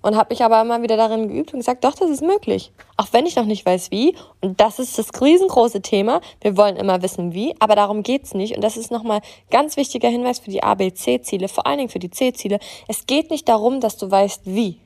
Und 0.00 0.16
habe 0.16 0.34
mich 0.34 0.42
aber 0.42 0.60
immer 0.60 0.82
wieder 0.82 0.96
darin 0.96 1.28
geübt 1.28 1.52
und 1.52 1.60
gesagt, 1.60 1.84
doch, 1.84 1.94
das 1.94 2.10
ist 2.10 2.22
möglich. 2.22 2.72
Auch 2.96 3.06
wenn 3.12 3.24
ich 3.24 3.36
noch 3.36 3.44
nicht 3.44 3.64
weiß, 3.64 3.90
wie. 3.90 4.14
Und 4.40 4.60
das 4.60 4.78
ist 4.78 4.98
das 4.98 5.08
riesengroße 5.18 5.80
Thema. 5.80 6.20
Wir 6.40 6.56
wollen 6.58 6.76
immer 6.76 7.02
wissen, 7.02 7.32
wie, 7.32 7.54
aber 7.58 7.74
darum 7.74 8.02
geht's 8.02 8.34
nicht. 8.34 8.54
Und 8.54 8.62
das 8.62 8.76
ist 8.76 8.90
nochmal 8.90 9.20
ganz 9.50 9.78
wichtiger 9.78 10.08
Hinweis 10.08 10.40
für 10.40 10.50
die 10.50 10.62
A, 10.62 10.74
B, 10.74 10.92
C-Ziele, 10.92 11.48
vor 11.48 11.66
allen 11.66 11.78
Dingen 11.78 11.88
für 11.88 11.98
die 11.98 12.10
C-Ziele. 12.10 12.58
Es 12.86 13.06
geht 13.06 13.30
nicht 13.30 13.48
darum, 13.48 13.80
dass 13.80 13.96
du 13.96 14.10
weißt, 14.10 14.42
wie. 14.44 14.83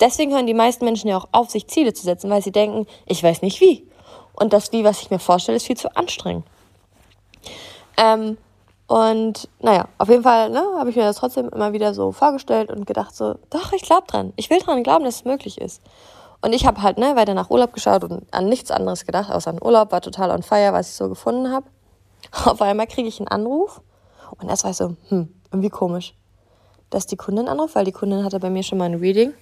Deswegen 0.00 0.32
hören 0.32 0.46
die 0.46 0.54
meisten 0.54 0.84
Menschen 0.84 1.08
ja 1.08 1.16
auch 1.16 1.28
auf, 1.32 1.50
sich 1.50 1.68
Ziele 1.68 1.92
zu 1.92 2.02
setzen, 2.02 2.30
weil 2.30 2.42
sie 2.42 2.52
denken, 2.52 2.86
ich 3.06 3.22
weiß 3.22 3.42
nicht 3.42 3.60
wie. 3.60 3.86
Und 4.34 4.52
das 4.52 4.72
Wie, 4.72 4.84
was 4.84 5.00
ich 5.00 5.10
mir 5.10 5.20
vorstelle, 5.20 5.56
ist 5.56 5.66
viel 5.66 5.76
zu 5.76 5.94
anstrengend. 5.96 6.44
Ähm, 7.96 8.36
und 8.86 9.48
naja, 9.60 9.88
auf 9.98 10.08
jeden 10.08 10.24
Fall 10.24 10.50
ne, 10.50 10.62
habe 10.76 10.90
ich 10.90 10.96
mir 10.96 11.02
das 11.02 11.16
trotzdem 11.16 11.48
immer 11.48 11.72
wieder 11.72 11.94
so 11.94 12.12
vorgestellt 12.12 12.70
und 12.70 12.86
gedacht 12.86 13.14
so, 13.14 13.36
doch, 13.50 13.72
ich 13.72 13.82
glaube 13.82 14.06
dran. 14.08 14.32
Ich 14.36 14.50
will 14.50 14.58
dran 14.58 14.82
glauben, 14.82 15.04
dass 15.04 15.16
es 15.16 15.24
möglich 15.24 15.60
ist. 15.60 15.80
Und 16.42 16.52
ich 16.52 16.66
habe 16.66 16.82
halt 16.82 16.98
ne, 16.98 17.16
weiter 17.16 17.32
nach 17.32 17.48
Urlaub 17.48 17.72
geschaut 17.72 18.04
und 18.04 18.26
an 18.34 18.48
nichts 18.48 18.70
anderes 18.70 19.06
gedacht, 19.06 19.30
außer 19.30 19.50
an 19.50 19.62
Urlaub, 19.62 19.92
war 19.92 20.02
total 20.02 20.30
on 20.30 20.42
fire, 20.42 20.72
was 20.72 20.90
ich 20.90 20.96
so 20.96 21.08
gefunden 21.08 21.50
habe. 21.50 21.66
Auf 22.44 22.60
einmal 22.60 22.86
kriege 22.86 23.08
ich 23.08 23.20
einen 23.20 23.28
Anruf 23.28 23.80
und 24.38 24.48
erst 24.48 24.64
war 24.64 24.72
ich 24.72 24.76
so, 24.76 24.96
hm, 25.08 25.32
irgendwie 25.50 25.70
komisch, 25.70 26.14
dass 26.90 27.06
die 27.06 27.16
Kundin 27.16 27.48
anruft, 27.48 27.76
weil 27.76 27.84
die 27.84 27.92
Kundin 27.92 28.24
hatte 28.24 28.40
bei 28.40 28.50
mir 28.50 28.62
schon 28.62 28.78
mal 28.78 28.86
ein 28.86 28.96
Reading 28.96 29.32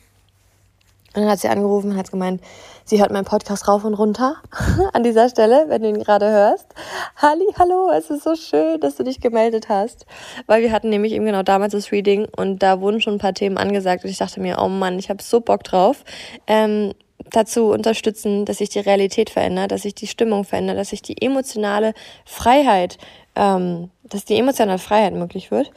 und 1.15 1.23
dann 1.23 1.31
hat 1.31 1.41
sie 1.41 1.49
angerufen 1.49 1.91
und 1.91 1.97
hat 1.97 2.11
gemeint, 2.11 2.41
sie 2.85 3.01
hört 3.01 3.13
meinen 3.13 3.25
Podcast 3.25 3.69
rauf 3.69 3.85
und 3.85 3.95
runter 3.95 4.37
an 4.93 5.03
dieser 5.03 5.29
Stelle, 5.29 5.67
wenn 5.69 5.83
du 5.83 5.89
ihn 5.89 6.03
gerade 6.03 6.31
hörst. 6.31 6.69
Halli, 7.17 7.47
hallo, 7.59 7.91
es 7.91 8.11
ist 8.11 8.25
so 8.25 8.35
schön, 8.35 8.81
dass 8.81 8.97
du 8.97 9.05
dich 9.05 9.21
gemeldet 9.21 9.69
hast. 9.69 10.07
Weil 10.47 10.63
wir 10.63 10.73
hatten 10.73 10.89
nämlich 10.89 11.13
eben 11.13 11.27
genau 11.27 11.43
damals 11.43 11.73
das 11.73 11.93
Reading 11.93 12.27
und 12.37 12.63
da 12.63 12.81
wurden 12.81 13.01
schon 13.01 13.15
ein 13.15 13.19
paar 13.19 13.35
Themen 13.35 13.59
angesagt 13.59 14.05
und 14.05 14.11
ich 14.11 14.19
dachte 14.19 14.41
mir, 14.41 14.59
oh 14.59 14.69
Mann, 14.69 14.99
ich 14.99 15.11
habe 15.11 15.23
so 15.23 15.41
Bock 15.41 15.65
drauf. 15.65 16.05
Ähm, 16.47 16.93
dazu 17.31 17.71
unterstützen, 17.71 18.45
dass 18.45 18.59
sich 18.59 18.69
die 18.69 18.81
Realität 18.81 19.31
verändert, 19.31 19.73
dass 19.73 19.83
sich 19.83 19.95
die 19.95 20.07
Stimmung 20.07 20.45
verändert, 20.45 20.79
dass 20.79 20.91
sich 20.91 21.03
die 21.03 21.21
emotionale 21.21 21.95
Freiheit, 22.25 22.99
ähm, 23.37 23.91
dass 24.05 24.25
die 24.25 24.37
emotionale 24.37 24.79
Freiheit 24.79 25.15
möglich 25.15 25.51
wird. 25.51 25.69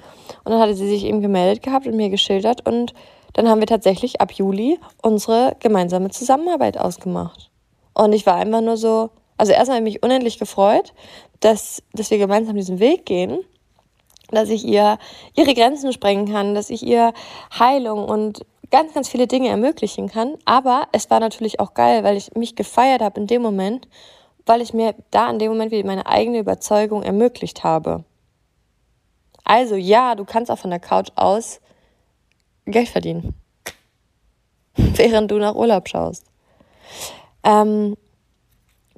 Und 0.44 0.52
dann 0.52 0.62
hatte 0.62 0.76
sie 0.76 0.88
sich 0.88 1.06
eben 1.06 1.22
gemeldet 1.22 1.64
gehabt 1.64 1.88
und 1.88 1.96
mir 1.96 2.10
geschildert 2.10 2.66
und 2.66 2.94
dann 3.36 3.50
haben 3.50 3.60
wir 3.60 3.68
tatsächlich 3.68 4.22
ab 4.22 4.32
Juli 4.32 4.80
unsere 5.02 5.58
gemeinsame 5.60 6.10
Zusammenarbeit 6.10 6.78
ausgemacht. 6.78 7.52
Und 7.94 8.14
ich 8.14 8.26
war 8.26 8.36
einfach 8.36 8.62
nur 8.62 8.78
so, 8.78 9.10
also 9.38 9.52
erstmal 9.52 9.80
habe 9.80 9.90
ich 9.90 9.96
mich 9.96 10.04
unendlich 10.04 10.40
gefreut, 10.40 10.94
dass, 11.42 11.84
dass 11.94 12.12
wir 12.12 12.18
gemeinsam 12.18 12.56
diesen 12.56 12.80
Weg 12.80 13.06
gehen, 13.06 13.40
dass 14.32 14.50
ich 14.50 14.66
ihr 14.66 14.98
ihre 15.36 15.54
Grenzen 15.54 15.92
sprengen 15.92 16.32
kann, 16.32 16.56
dass 16.56 16.70
ich 16.70 16.82
ihr 16.82 17.14
Heilung 17.60 18.06
und 18.06 18.46
ganz, 18.72 18.94
ganz 18.94 19.10
viele 19.10 19.28
Dinge 19.28 19.50
ermöglichen 19.50 20.08
kann. 20.10 20.36
Aber 20.46 20.88
es 20.94 21.10
war 21.10 21.20
natürlich 21.20 21.60
auch 21.60 21.74
geil, 21.74 22.06
weil 22.06 22.16
ich 22.16 22.34
mich 22.36 22.56
gefeiert 22.56 23.02
habe 23.02 23.20
in 23.20 23.28
dem 23.28 23.42
Moment, 23.42 23.90
weil 24.46 24.62
ich 24.62 24.74
mir 24.74 24.96
da 25.12 25.30
in 25.30 25.40
dem 25.40 25.52
Moment 25.52 25.74
wieder 25.74 25.86
meine 25.86 26.06
eigene 26.08 26.40
Überzeugung 26.40 27.04
ermöglicht 27.04 27.66
habe. 27.66 28.06
Also 29.44 29.76
ja, 29.76 30.16
du 30.16 30.24
kannst 30.24 30.50
auch 30.50 30.58
von 30.58 30.70
der 30.70 30.80
Couch 30.80 31.10
aus 31.16 31.60
Geld 32.66 32.90
verdienen. 32.90 33.34
Während 34.76 35.32
du 35.32 35.38
nach 35.38 35.56
Urlaub 35.56 35.88
schaust. 35.88 36.26
Ähm, 37.44 37.96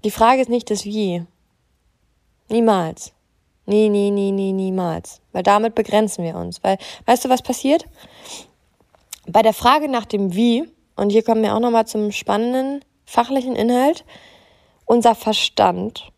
die 0.04 0.12
Frage 0.12 0.42
ist 0.42 0.50
nicht 0.50 0.70
das 0.70 0.86
Wie. 0.86 1.24
Niemals. 2.50 3.14
Nie, 3.66 3.90
nie, 3.90 4.12
nie, 4.12 4.32
nie, 4.32 4.54
niemals. 4.54 5.22
Weil 5.34 5.44
damit 5.44 5.76
begrenzen 5.76 6.24
wir 6.24 6.36
uns. 6.36 6.64
Weil, 6.64 6.78
weißt 7.06 7.26
du, 7.26 7.30
was 7.30 7.42
passiert? 7.42 7.86
Bei 9.28 9.42
der 9.42 9.54
Frage 9.54 9.90
nach 9.90 10.06
dem 10.06 10.34
Wie, 10.34 10.70
und 10.96 11.10
hier 11.10 11.24
kommen 11.24 11.44
wir 11.44 11.54
auch 11.54 11.60
nochmal 11.60 11.86
zum 11.86 12.12
spannenden 12.12 12.84
fachlichen 13.06 13.56
Inhalt, 13.56 14.06
unser 14.86 15.16
Verstand 15.16 16.12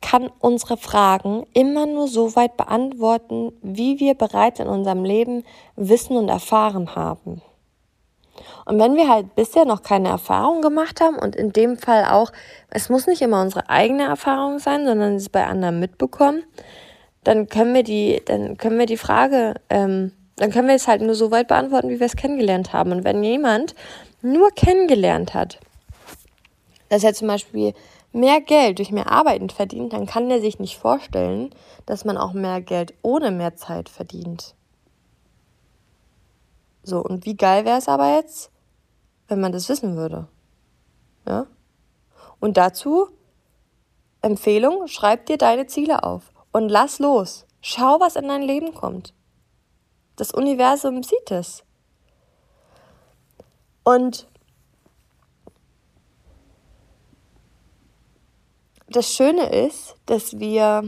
kann 0.00 0.30
unsere 0.40 0.76
Fragen 0.76 1.46
immer 1.52 1.86
nur 1.86 2.08
so 2.08 2.36
weit 2.36 2.56
beantworten, 2.56 3.52
wie 3.62 3.98
wir 3.98 4.14
bereits 4.14 4.60
in 4.60 4.68
unserem 4.68 5.04
Leben 5.04 5.44
wissen 5.74 6.16
und 6.16 6.28
erfahren 6.28 6.94
haben. 6.94 7.42
Und 8.66 8.78
wenn 8.78 8.96
wir 8.96 9.08
halt 9.08 9.34
bisher 9.34 9.64
noch 9.64 9.82
keine 9.82 10.08
Erfahrung 10.08 10.60
gemacht 10.60 11.00
haben 11.00 11.16
und 11.16 11.34
in 11.34 11.52
dem 11.52 11.78
Fall 11.78 12.04
auch, 12.04 12.32
es 12.70 12.88
muss 12.88 13.06
nicht 13.06 13.22
immer 13.22 13.40
unsere 13.40 13.68
eigene 13.70 14.04
Erfahrung 14.04 14.58
sein, 14.58 14.84
sondern 14.84 15.14
es 15.14 15.28
bei 15.28 15.46
anderen 15.46 15.80
mitbekommen, 15.80 16.44
dann 17.24 17.48
können 17.48 17.74
wir 17.74 17.82
die, 17.82 18.22
dann 18.24 18.56
können 18.56 18.78
wir 18.78 18.86
die 18.86 18.96
Frage, 18.96 19.54
ähm, 19.70 20.12
dann 20.36 20.50
können 20.50 20.68
wir 20.68 20.74
es 20.74 20.86
halt 20.86 21.00
nur 21.00 21.14
so 21.14 21.30
weit 21.30 21.48
beantworten, 21.48 21.88
wie 21.88 21.98
wir 21.98 22.06
es 22.06 22.16
kennengelernt 22.16 22.72
haben. 22.72 22.92
Und 22.92 23.04
wenn 23.04 23.24
jemand 23.24 23.74
nur 24.20 24.50
kennengelernt 24.50 25.34
hat, 25.34 25.58
dass 26.88 27.02
er 27.02 27.14
zum 27.14 27.28
Beispiel 27.28 27.72
mehr 28.16 28.40
Geld 28.40 28.78
durch 28.78 28.90
mehr 28.90 29.10
Arbeiten 29.10 29.50
verdient, 29.50 29.92
dann 29.92 30.06
kann 30.06 30.28
der 30.28 30.40
sich 30.40 30.58
nicht 30.58 30.78
vorstellen, 30.78 31.50
dass 31.84 32.04
man 32.04 32.16
auch 32.16 32.32
mehr 32.32 32.60
Geld 32.60 32.94
ohne 33.02 33.30
mehr 33.30 33.56
Zeit 33.56 33.88
verdient. 33.88 34.54
So, 36.82 37.00
und 37.00 37.26
wie 37.26 37.36
geil 37.36 37.64
wäre 37.64 37.78
es 37.78 37.88
aber 37.88 38.14
jetzt, 38.14 38.50
wenn 39.28 39.40
man 39.40 39.52
das 39.52 39.68
wissen 39.68 39.96
würde? 39.96 40.28
Ja? 41.26 41.46
Und 42.40 42.56
dazu 42.56 43.08
Empfehlung, 44.22 44.88
schreib 44.88 45.26
dir 45.26 45.38
deine 45.38 45.66
Ziele 45.66 46.02
auf 46.02 46.32
und 46.52 46.68
lass 46.68 46.98
los. 46.98 47.46
Schau, 47.60 48.00
was 48.00 48.16
in 48.16 48.28
dein 48.28 48.42
Leben 48.42 48.74
kommt. 48.74 49.14
Das 50.16 50.32
Universum 50.32 51.02
sieht 51.02 51.30
es. 51.30 51.64
Und 53.84 54.26
das 58.96 59.12
Schöne 59.12 59.50
ist, 59.50 59.94
dass 60.06 60.38
wir, 60.38 60.82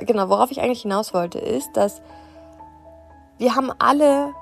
genau, 0.00 0.28
worauf 0.28 0.50
ich 0.50 0.60
eigentlich 0.60 0.82
hinaus 0.82 1.14
wollte, 1.14 1.38
ist, 1.38 1.70
dass 1.74 2.02
wir 3.38 3.54
haben 3.54 3.70
alle 3.78 4.34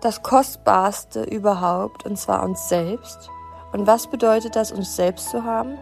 das 0.00 0.22
Kostbarste 0.22 1.24
überhaupt, 1.24 2.06
und 2.06 2.16
zwar 2.16 2.44
uns 2.44 2.68
selbst. 2.68 3.28
Und 3.72 3.88
was 3.88 4.06
bedeutet 4.06 4.54
das, 4.54 4.70
uns 4.70 4.94
selbst 4.94 5.30
zu 5.30 5.42
haben? 5.42 5.76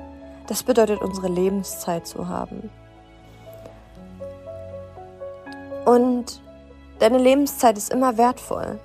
Das 0.47 0.63
bedeutet, 0.63 1.03
unsere 1.03 1.29
Lebenszeit 1.29 2.07
zu 2.07 2.29
haben. 2.29 2.71
Und 5.85 6.41
deine 7.01 7.19
Lebenszeit 7.19 7.77
ist 7.77 7.93
immer 7.93 8.17
wertvoll. 8.17 8.81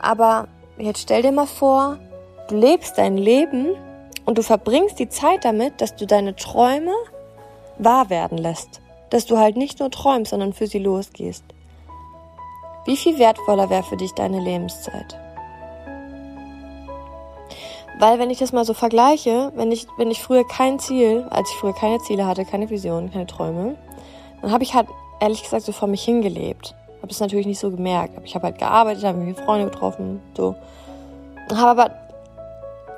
Aber 0.00 0.48
jetzt 0.78 1.02
stell 1.02 1.20
dir 1.20 1.32
mal 1.32 1.46
vor, 1.46 1.98
du 2.48 2.56
lebst 2.56 2.96
dein 2.96 3.18
Leben 3.18 3.76
und 4.28 4.36
du 4.36 4.42
verbringst 4.42 4.98
die 4.98 5.08
Zeit 5.08 5.46
damit, 5.46 5.80
dass 5.80 5.96
du 5.96 6.06
deine 6.06 6.36
Träume 6.36 6.92
wahr 7.78 8.10
werden 8.10 8.36
lässt. 8.36 8.82
Dass 9.08 9.24
du 9.24 9.38
halt 9.38 9.56
nicht 9.56 9.80
nur 9.80 9.90
träumst, 9.90 10.32
sondern 10.32 10.52
für 10.52 10.66
sie 10.66 10.80
losgehst. 10.80 11.42
Wie 12.84 12.98
viel 12.98 13.18
wertvoller 13.18 13.70
wäre 13.70 13.84
für 13.84 13.96
dich 13.96 14.12
deine 14.12 14.38
Lebenszeit? 14.38 15.18
Weil 17.98 18.18
wenn 18.18 18.28
ich 18.28 18.38
das 18.38 18.52
mal 18.52 18.66
so 18.66 18.74
vergleiche, 18.74 19.50
wenn 19.56 19.72
ich, 19.72 19.86
wenn 19.96 20.10
ich 20.10 20.22
früher 20.22 20.46
kein 20.46 20.78
Ziel, 20.78 21.26
als 21.30 21.50
ich 21.50 21.56
früher 21.56 21.74
keine 21.74 21.98
Ziele 22.00 22.26
hatte, 22.26 22.44
keine 22.44 22.68
Visionen, 22.68 23.10
keine 23.10 23.26
Träume, 23.26 23.76
dann 24.42 24.52
habe 24.52 24.62
ich 24.62 24.74
halt 24.74 24.88
ehrlich 25.20 25.42
gesagt 25.42 25.62
so 25.62 25.72
vor 25.72 25.88
mich 25.88 26.04
hingelebt. 26.04 26.74
Habe 27.00 27.10
es 27.10 27.20
natürlich 27.20 27.46
nicht 27.46 27.60
so 27.60 27.70
gemerkt. 27.70 28.20
Ich 28.24 28.34
habe 28.34 28.44
halt 28.44 28.58
gearbeitet, 28.58 29.04
habe 29.04 29.16
mich 29.16 29.38
mit 29.38 29.40
Freunde 29.40 29.70
getroffen, 29.70 30.20
so. 30.36 30.54
Habe 31.50 31.82
aber 31.82 32.07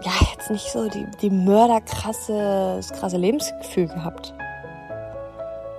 ja, 0.03 0.13
jetzt 0.33 0.51
nicht 0.51 0.71
so 0.71 0.89
die, 0.89 1.07
die 1.21 1.31
mörderkrasse, 1.31 2.77
das 2.77 2.93
krasse 2.93 3.19
Lebensgefühl 3.19 3.89
gehabt. 3.89 4.35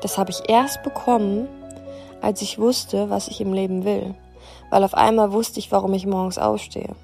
Das 0.01 0.17
habe 0.17 0.31
ich 0.31 0.49
erst 0.49 0.83
bekommen, 0.83 1.47
als 2.21 2.41
ich 2.41 2.59
wusste, 2.59 3.09
was 3.09 3.27
ich 3.27 3.41
im 3.41 3.53
Leben 3.53 3.83
will. 3.83 4.13
Weil 4.69 4.83
auf 4.83 4.93
einmal 4.93 5.31
wusste 5.31 5.59
ich, 5.59 5.71
warum 5.71 5.93
ich 5.93 6.05
morgens 6.05 6.37
aufstehe. 6.37 6.95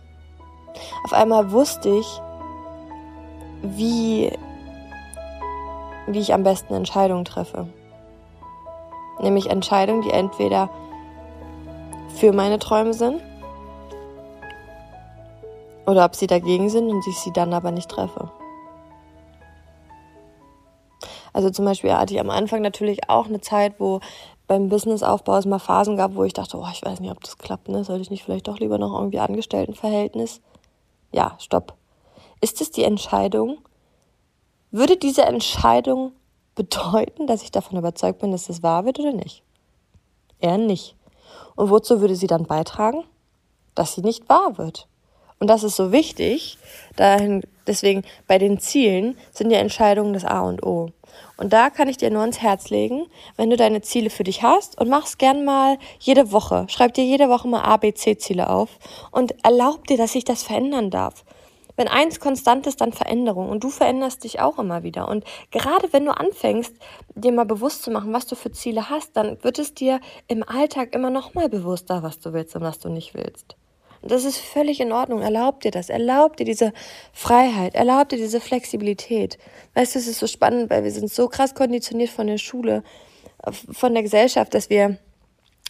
Auf 1.04 1.14
einmal 1.14 1.52
wusste 1.52 1.90
ich, 1.90 2.22
wie, 3.64 4.32
wie 6.06 6.20
ich 6.20 6.34
am 6.34 6.44
besten 6.44 6.74
Entscheidungen 6.74 7.26
treffe. 7.26 7.68
Nämlich 9.20 9.50
Entscheidungen, 9.50 10.04
die 10.04 10.12
entweder 10.12 10.70
für 12.16 12.32
meine 12.32 12.60
Träume 12.60 12.94
sind 12.94 13.22
oder 15.88 16.06
ob 16.06 16.16
sie 16.16 16.28
dagegen 16.28 16.70
sind 16.70 16.90
und 16.90 17.06
ich 17.08 17.18
sie 17.18 17.34
dann 17.34 17.54
aber 17.54 17.72
nicht 17.72 17.90
treffe. 17.90 18.32
Also 21.34 21.50
zum 21.50 21.66
Beispiel 21.66 21.94
hatte 21.94 22.14
ich 22.14 22.20
am 22.20 22.30
Anfang 22.30 22.62
natürlich 22.62 23.10
auch 23.10 23.28
eine 23.28 23.42
Zeit, 23.42 23.80
wo 23.80 24.00
beim 24.48 24.70
Businessaufbau 24.70 25.38
es 25.38 25.46
mal 25.46 25.60
Phasen 25.60 25.98
gab, 25.98 26.16
wo 26.16 26.24
ich 26.24 26.34
dachte, 26.34 26.58
oh, 26.58 26.68
ich 26.72 26.84
weiß 26.84 27.00
nicht, 27.00 27.12
ob 27.12 27.24
das 27.24 27.38
klappt, 27.38 27.70
ne? 27.70 27.84
Sollte 27.84 28.02
ich 28.02 28.10
nicht 28.10 28.24
vielleicht 28.24 28.48
doch 28.48 28.60
lieber 28.60 28.78
noch 28.78 28.94
irgendwie 28.94 29.20
Angestelltenverhältnis? 29.20 30.42
Ja, 31.12 31.36
stopp. 31.40 31.74
Ist 32.42 32.62
es 32.62 32.72
die 32.72 32.84
Entscheidung? 32.84 33.58
Würde 34.72 34.98
diese 34.98 35.24
Entscheidung 35.24 36.12
bedeuten, 36.56 37.28
dass 37.28 37.44
ich 37.44 37.52
davon 37.52 37.78
überzeugt 37.78 38.20
bin, 38.20 38.32
dass 38.32 38.48
das 38.48 38.64
wahr 38.64 38.86
wird 38.86 39.00
oder 39.00 39.14
nicht? 39.14 39.44
Eher 40.40 40.58
nicht. 40.58 40.96
Und 41.56 41.70
wozu 41.70 42.02
würde 42.02 42.16
sie 42.16 42.28
dann 42.28 42.46
beitragen? 42.46 43.04
dass 43.78 43.94
sie 43.94 44.02
nicht 44.02 44.28
wahr 44.28 44.58
wird. 44.58 44.88
Und 45.40 45.48
das 45.48 45.64
ist 45.64 45.76
so 45.76 45.92
wichtig. 45.92 46.58
Dahin, 46.96 47.44
deswegen 47.68 48.04
bei 48.28 48.38
den 48.38 48.60
Zielen 48.60 49.18
sind 49.32 49.52
ja 49.52 49.60
Entscheidungen 49.60 50.14
das 50.14 50.26
A 50.26 50.42
und 50.42 50.64
O. 50.64 50.90
Und 51.38 51.54
da 51.54 51.70
kann 51.70 51.88
ich 51.88 51.98
dir 51.98 52.10
nur 52.10 52.24
ins 52.24 52.42
Herz 52.42 52.70
legen, 52.70 53.06
wenn 53.36 53.50
du 53.50 53.58
deine 53.58 53.82
Ziele 53.82 54.10
für 54.10 54.24
dich 54.24 54.42
hast 54.42 54.80
und 54.80 54.90
mach's 54.90 55.18
gern 55.18 55.46
mal 55.46 55.78
jede 56.00 56.32
Woche. 56.32 56.66
Schreib 56.70 56.94
dir 56.96 57.04
jede 57.04 57.30
Woche 57.30 57.48
mal 57.48 57.62
A, 57.62 57.78
B, 57.78 57.94
C 57.94 58.18
Ziele 58.18 58.50
auf 58.50 58.70
und 59.12 59.36
erlaub 59.44 59.86
dir, 59.86 59.98
dass 59.98 60.14
sich 60.14 60.26
das 60.26 60.44
verändern 60.44 60.90
darf. 60.90 61.24
Wenn 61.76 61.88
eins 61.88 62.20
konstant 62.20 62.66
ist, 62.66 62.82
dann 62.82 62.92
Veränderung. 62.92 63.50
Und 63.50 63.64
du 63.64 63.70
veränderst 63.70 64.24
dich 64.24 64.40
auch 64.40 64.58
immer 64.58 64.82
wieder. 64.82 65.08
Und 65.08 65.24
gerade 65.52 65.94
wenn 65.94 66.06
du 66.06 66.18
anfängst, 66.18 66.74
dir 67.14 67.32
mal 67.32 67.46
bewusst 67.46 67.84
zu 67.84 67.92
machen, 67.92 68.12
was 68.14 68.26
du 68.26 68.36
für 68.36 68.52
Ziele 68.52 68.90
hast, 68.90 69.16
dann 69.16 69.44
wird 69.44 69.60
es 69.60 69.76
dir 69.76 70.02
im 70.28 70.42
Alltag 70.42 70.96
immer 70.96 71.12
noch 71.12 71.36
mal 71.36 71.50
bewusster, 71.50 72.02
was 72.02 72.20
du 72.20 72.34
willst 72.34 72.56
und 72.56 72.64
was 72.64 72.80
du 72.80 72.90
nicht 72.90 73.14
willst. 73.14 73.56
Das 74.08 74.26
ist 74.26 74.38
völlig 74.38 74.80
in 74.80 74.92
Ordnung. 74.92 75.22
Erlaub 75.22 75.62
dir 75.62 75.72
das. 75.72 75.90
Erlaub 75.90 76.38
dir 76.38 76.46
diese 76.46 76.74
Freiheit. 77.14 77.76
Erlaub 77.76 78.10
dir 78.10 78.18
diese 78.18 78.40
Flexibilität. 78.40 79.38
Weißt 79.74 79.96
du, 79.96 80.00
es 80.00 80.08
ist 80.08 80.20
so 80.20 80.28
spannend, 80.28 80.70
weil 80.70 80.84
wir 80.84 80.92
sind 80.92 81.12
so 81.12 81.28
krass 81.28 81.56
konditioniert 81.56 82.10
von 82.10 82.28
der 82.28 82.38
Schule, 82.38 82.84
von 83.72 83.94
der 83.94 84.04
Gesellschaft, 84.04 84.54
dass 84.54 84.70
wir, 84.70 84.98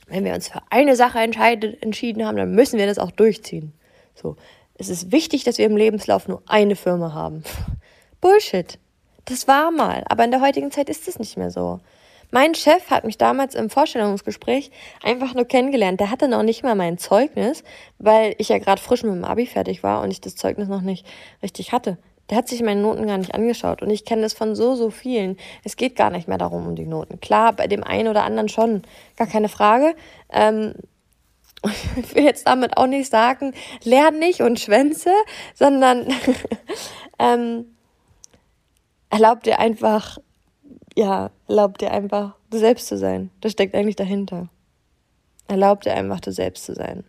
wenn 0.08 0.23
wir 0.23 0.34
uns 0.34 0.47
für 0.50 0.62
eine 0.69 0.95
Sache 0.95 1.19
entschieden 1.19 2.26
haben, 2.26 2.38
dann 2.38 2.52
müssen 2.52 2.80
wir 2.80 2.88
das 2.88 3.00
auch 3.00 3.12
durchziehen. 3.12 3.73
So. 4.15 4.36
Es 4.78 4.89
ist 4.89 5.12
wichtig, 5.12 5.43
dass 5.43 5.58
wir 5.58 5.65
im 5.65 5.76
Lebenslauf 5.76 6.28
nur 6.28 6.43
eine 6.45 6.76
Firma 6.76 7.13
haben. 7.13 7.43
Bullshit. 8.21 8.78
Das 9.26 9.47
war 9.47 9.71
mal, 9.71 10.04
aber 10.08 10.23
in 10.23 10.32
der 10.32 10.41
heutigen 10.41 10.71
Zeit 10.71 10.89
ist 10.89 11.08
es 11.08 11.19
nicht 11.19 11.36
mehr 11.36 11.52
so. 11.52 11.82
Mein 12.30 12.56
Chef 12.56 12.90
hat 12.90 13.06
mich 13.06 13.18
damals 13.18 13.56
im 13.56 13.70
Vorstellungsgespräch 13.70 14.72
einfach 15.02 15.34
nur 15.34 15.46
kennengelernt. 15.46 16.00
Der 16.00 16.12
hatte 16.12 16.28
noch 16.28 16.44
nicht 16.44 16.63
mal 16.63 16.76
mein 16.76 16.98
Zeugnis, 16.98 17.63
weil 18.00 18.36
ich 18.38 18.50
ja 18.50 18.58
gerade 18.58 18.82
frisch 18.82 19.04
mit 19.04 19.13
dem 19.13 19.24
Abi 19.24 19.46
fertig 19.46 19.82
war 19.82 20.02
und 20.02 20.12
ich 20.12 20.20
das 20.20 20.36
Zeugnis 20.36 20.68
noch 20.68 20.82
nicht 20.82 21.06
richtig 21.42 21.72
hatte. 21.72 21.98
Der 22.30 22.38
hat 22.38 22.50
sich 22.50 22.62
meine 22.62 22.82
Noten 22.82 23.08
gar 23.08 23.18
nicht 23.18 23.34
angeschaut 23.34 23.82
und 23.82 23.90
ich 23.90 24.04
kenne 24.04 24.24
das 24.24 24.34
von 24.34 24.56
so, 24.56 24.76
so 24.76 24.90
vielen. 24.90 25.38
Es 25.63 25.78
geht 25.78 25.96
gar 25.96 26.10
nicht 26.10 26.28
mehr 26.28 26.38
darum, 26.38 26.68
um 26.68 26.76
die 26.76 26.86
Noten. 26.86 27.22
Klar, 27.22 27.54
bei 27.54 27.68
dem 27.68 27.84
einen 27.84 28.10
oder 28.10 28.26
anderen 28.26 28.50
schon, 28.50 28.82
gar 29.16 29.28
keine 29.28 29.48
Frage. 29.48 29.96
Ähm, 30.30 30.74
ich 31.96 32.16
will 32.16 32.24
jetzt 32.24 32.46
damit 32.46 32.76
auch 32.76 32.88
nicht 32.88 33.10
sagen, 33.10 33.54
lern 33.84 34.20
nicht 34.20 34.42
und 34.42 34.60
schwänze, 34.60 35.12
sondern 35.54 36.08
ähm, 37.20 37.78
erlaub 39.10 39.44
dir 39.44 39.60
einfach, 39.60 40.18
ja, 40.98 41.30
erlaub 41.48 41.78
dir 41.78 41.92
einfach, 41.92 42.34
du 42.50 42.58
selbst 42.58 42.88
zu 42.88 42.98
sein. 42.98 43.30
Das 43.42 43.52
steckt 43.52 43.76
eigentlich 43.76 43.96
dahinter. 43.96 44.50
Erlaub 45.48 45.82
dir 45.82 45.94
einfach, 45.94 46.20
du 46.20 46.32
selbst 46.32 46.66
zu 46.66 46.74
sein. 46.74 47.04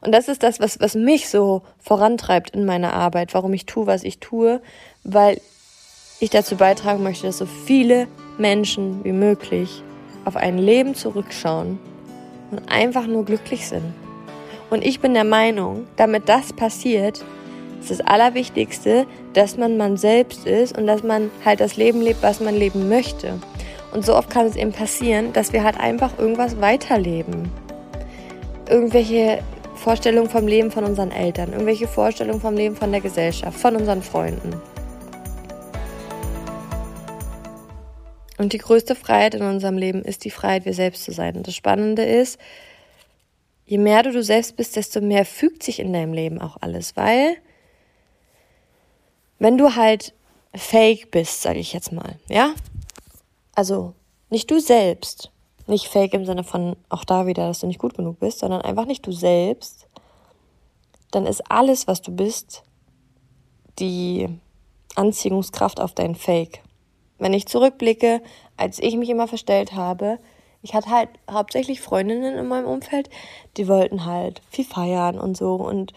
Und 0.00 0.12
das 0.12 0.28
ist 0.28 0.42
das, 0.42 0.60
was, 0.60 0.80
was 0.80 0.94
mich 0.94 1.28
so 1.28 1.62
vorantreibt 1.78 2.50
in 2.50 2.64
meiner 2.64 2.92
Arbeit, 2.92 3.34
warum 3.34 3.52
ich 3.54 3.66
tue, 3.66 3.86
was 3.86 4.02
ich 4.02 4.18
tue, 4.18 4.60
weil 5.04 5.40
ich 6.18 6.30
dazu 6.30 6.56
beitragen 6.56 7.02
möchte, 7.02 7.26
dass 7.26 7.38
so 7.38 7.46
viele 7.46 8.08
Menschen 8.36 9.04
wie 9.04 9.12
möglich 9.12 9.82
auf 10.24 10.36
ein 10.36 10.58
Leben 10.58 10.94
zurückschauen, 10.94 11.78
und 12.50 12.70
einfach 12.70 13.06
nur 13.06 13.24
glücklich 13.24 13.68
sind. 13.68 13.94
Und 14.70 14.84
ich 14.84 15.00
bin 15.00 15.14
der 15.14 15.24
Meinung, 15.24 15.86
damit 15.96 16.28
das 16.28 16.52
passiert, 16.52 17.24
ist 17.90 18.00
das 18.00 18.06
Allerwichtigste, 18.06 19.06
dass 19.34 19.56
man 19.56 19.76
man 19.76 19.96
selbst 19.96 20.46
ist 20.46 20.76
und 20.76 20.86
dass 20.86 21.02
man 21.02 21.30
halt 21.44 21.60
das 21.60 21.76
Leben 21.76 22.00
lebt, 22.00 22.22
was 22.22 22.40
man 22.40 22.54
leben 22.54 22.88
möchte. 22.88 23.38
Und 23.92 24.04
so 24.04 24.16
oft 24.16 24.30
kann 24.30 24.46
es 24.46 24.56
eben 24.56 24.72
passieren, 24.72 25.32
dass 25.32 25.52
wir 25.52 25.62
halt 25.62 25.78
einfach 25.78 26.18
irgendwas 26.18 26.60
weiterleben. 26.60 27.50
Irgendwelche 28.68 29.40
Vorstellungen 29.74 30.30
vom 30.30 30.46
Leben 30.46 30.70
von 30.70 30.84
unseren 30.84 31.10
Eltern, 31.10 31.52
irgendwelche 31.52 31.86
Vorstellungen 31.86 32.40
vom 32.40 32.54
Leben 32.54 32.74
von 32.74 32.90
der 32.90 33.00
Gesellschaft, 33.00 33.58
von 33.58 33.76
unseren 33.76 34.02
Freunden. 34.02 34.54
Und 38.38 38.52
die 38.52 38.58
größte 38.58 38.94
Freiheit 38.94 39.34
in 39.34 39.42
unserem 39.42 39.76
Leben 39.76 40.02
ist 40.02 40.24
die 40.24 40.30
Freiheit, 40.30 40.64
wir 40.64 40.74
selbst 40.74 41.04
zu 41.04 41.12
sein. 41.12 41.36
Und 41.36 41.46
das 41.46 41.54
Spannende 41.54 42.02
ist, 42.02 42.40
je 43.66 43.78
mehr 43.78 44.02
du 44.02 44.10
du 44.10 44.22
selbst 44.22 44.56
bist, 44.56 44.76
desto 44.76 45.00
mehr 45.00 45.24
fügt 45.24 45.62
sich 45.62 45.80
in 45.80 45.92
deinem 45.92 46.14
Leben 46.14 46.40
auch 46.40 46.56
alles. 46.60 46.96
Weil, 46.96 47.36
wenn 49.44 49.58
du 49.58 49.76
halt 49.76 50.14
fake 50.54 51.10
bist, 51.10 51.42
sage 51.42 51.58
ich 51.58 51.74
jetzt 51.74 51.92
mal, 51.92 52.18
ja? 52.30 52.54
Also 53.54 53.92
nicht 54.30 54.50
du 54.50 54.58
selbst, 54.58 55.30
nicht 55.66 55.88
fake 55.88 56.14
im 56.14 56.24
Sinne 56.24 56.44
von 56.44 56.76
auch 56.88 57.04
da 57.04 57.26
wieder, 57.26 57.48
dass 57.48 57.58
du 57.58 57.66
nicht 57.66 57.78
gut 57.78 57.92
genug 57.92 58.20
bist, 58.20 58.38
sondern 58.38 58.62
einfach 58.62 58.86
nicht 58.86 59.06
du 59.06 59.12
selbst, 59.12 59.86
dann 61.10 61.26
ist 61.26 61.50
alles, 61.50 61.86
was 61.86 62.00
du 62.00 62.10
bist, 62.10 62.62
die 63.78 64.30
Anziehungskraft 64.94 65.78
auf 65.78 65.92
dein 65.92 66.14
Fake. 66.14 66.62
Wenn 67.18 67.34
ich 67.34 67.46
zurückblicke, 67.46 68.22
als 68.56 68.78
ich 68.78 68.96
mich 68.96 69.10
immer 69.10 69.28
verstellt 69.28 69.74
habe, 69.74 70.20
ich 70.62 70.72
hatte 70.72 70.88
halt 70.88 71.10
hauptsächlich 71.30 71.82
Freundinnen 71.82 72.38
in 72.38 72.48
meinem 72.48 72.66
Umfeld, 72.66 73.10
die 73.58 73.68
wollten 73.68 74.06
halt 74.06 74.40
viel 74.48 74.64
feiern 74.64 75.18
und 75.18 75.36
so. 75.36 75.56
Und 75.56 75.92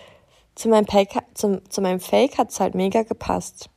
zu 0.55 0.67
meinem 0.67 0.85
Fake, 0.87 1.15
zu, 1.37 1.61
zu 1.69 1.81
meinem 1.81 1.99
Fake 1.99 2.37
hat 2.37 2.49
es 2.49 2.59
halt 2.59 2.75
mega 2.75 3.03
gepasst. 3.03 3.69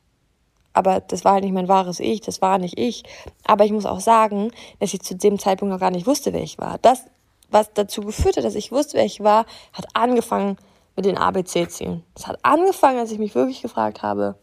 Aber 0.73 1.01
das 1.01 1.25
war 1.25 1.33
halt 1.33 1.43
nicht 1.43 1.53
mein 1.53 1.67
wahres 1.67 1.99
Ich, 1.99 2.21
das 2.21 2.41
war 2.41 2.57
nicht 2.57 2.79
ich. 2.79 3.03
Aber 3.45 3.65
ich 3.65 3.71
muss 3.71 3.85
auch 3.85 3.99
sagen, 3.99 4.51
dass 4.79 4.93
ich 4.93 5.01
zu 5.01 5.15
dem 5.15 5.37
Zeitpunkt 5.37 5.71
noch 5.71 5.79
gar 5.79 5.91
nicht 5.91 6.07
wusste, 6.07 6.33
wer 6.33 6.41
ich 6.41 6.57
war. 6.57 6.77
Das, 6.79 7.05
was 7.49 7.73
dazu 7.73 8.01
geführt 8.01 8.37
hat, 8.37 8.45
dass 8.45 8.55
ich 8.55 8.71
wusste, 8.71 8.97
wer 8.97 9.05
ich 9.05 9.21
war, 9.21 9.45
hat 9.73 9.85
angefangen 9.93 10.57
mit 10.95 11.05
den 11.05 11.17
ABC-Zielen. 11.17 12.03
Es 12.15 12.27
hat 12.27 12.39
angefangen, 12.43 12.99
als 12.99 13.11
ich 13.11 13.19
mich 13.19 13.35
wirklich 13.35 13.61
gefragt 13.61 14.01
habe, 14.01 14.35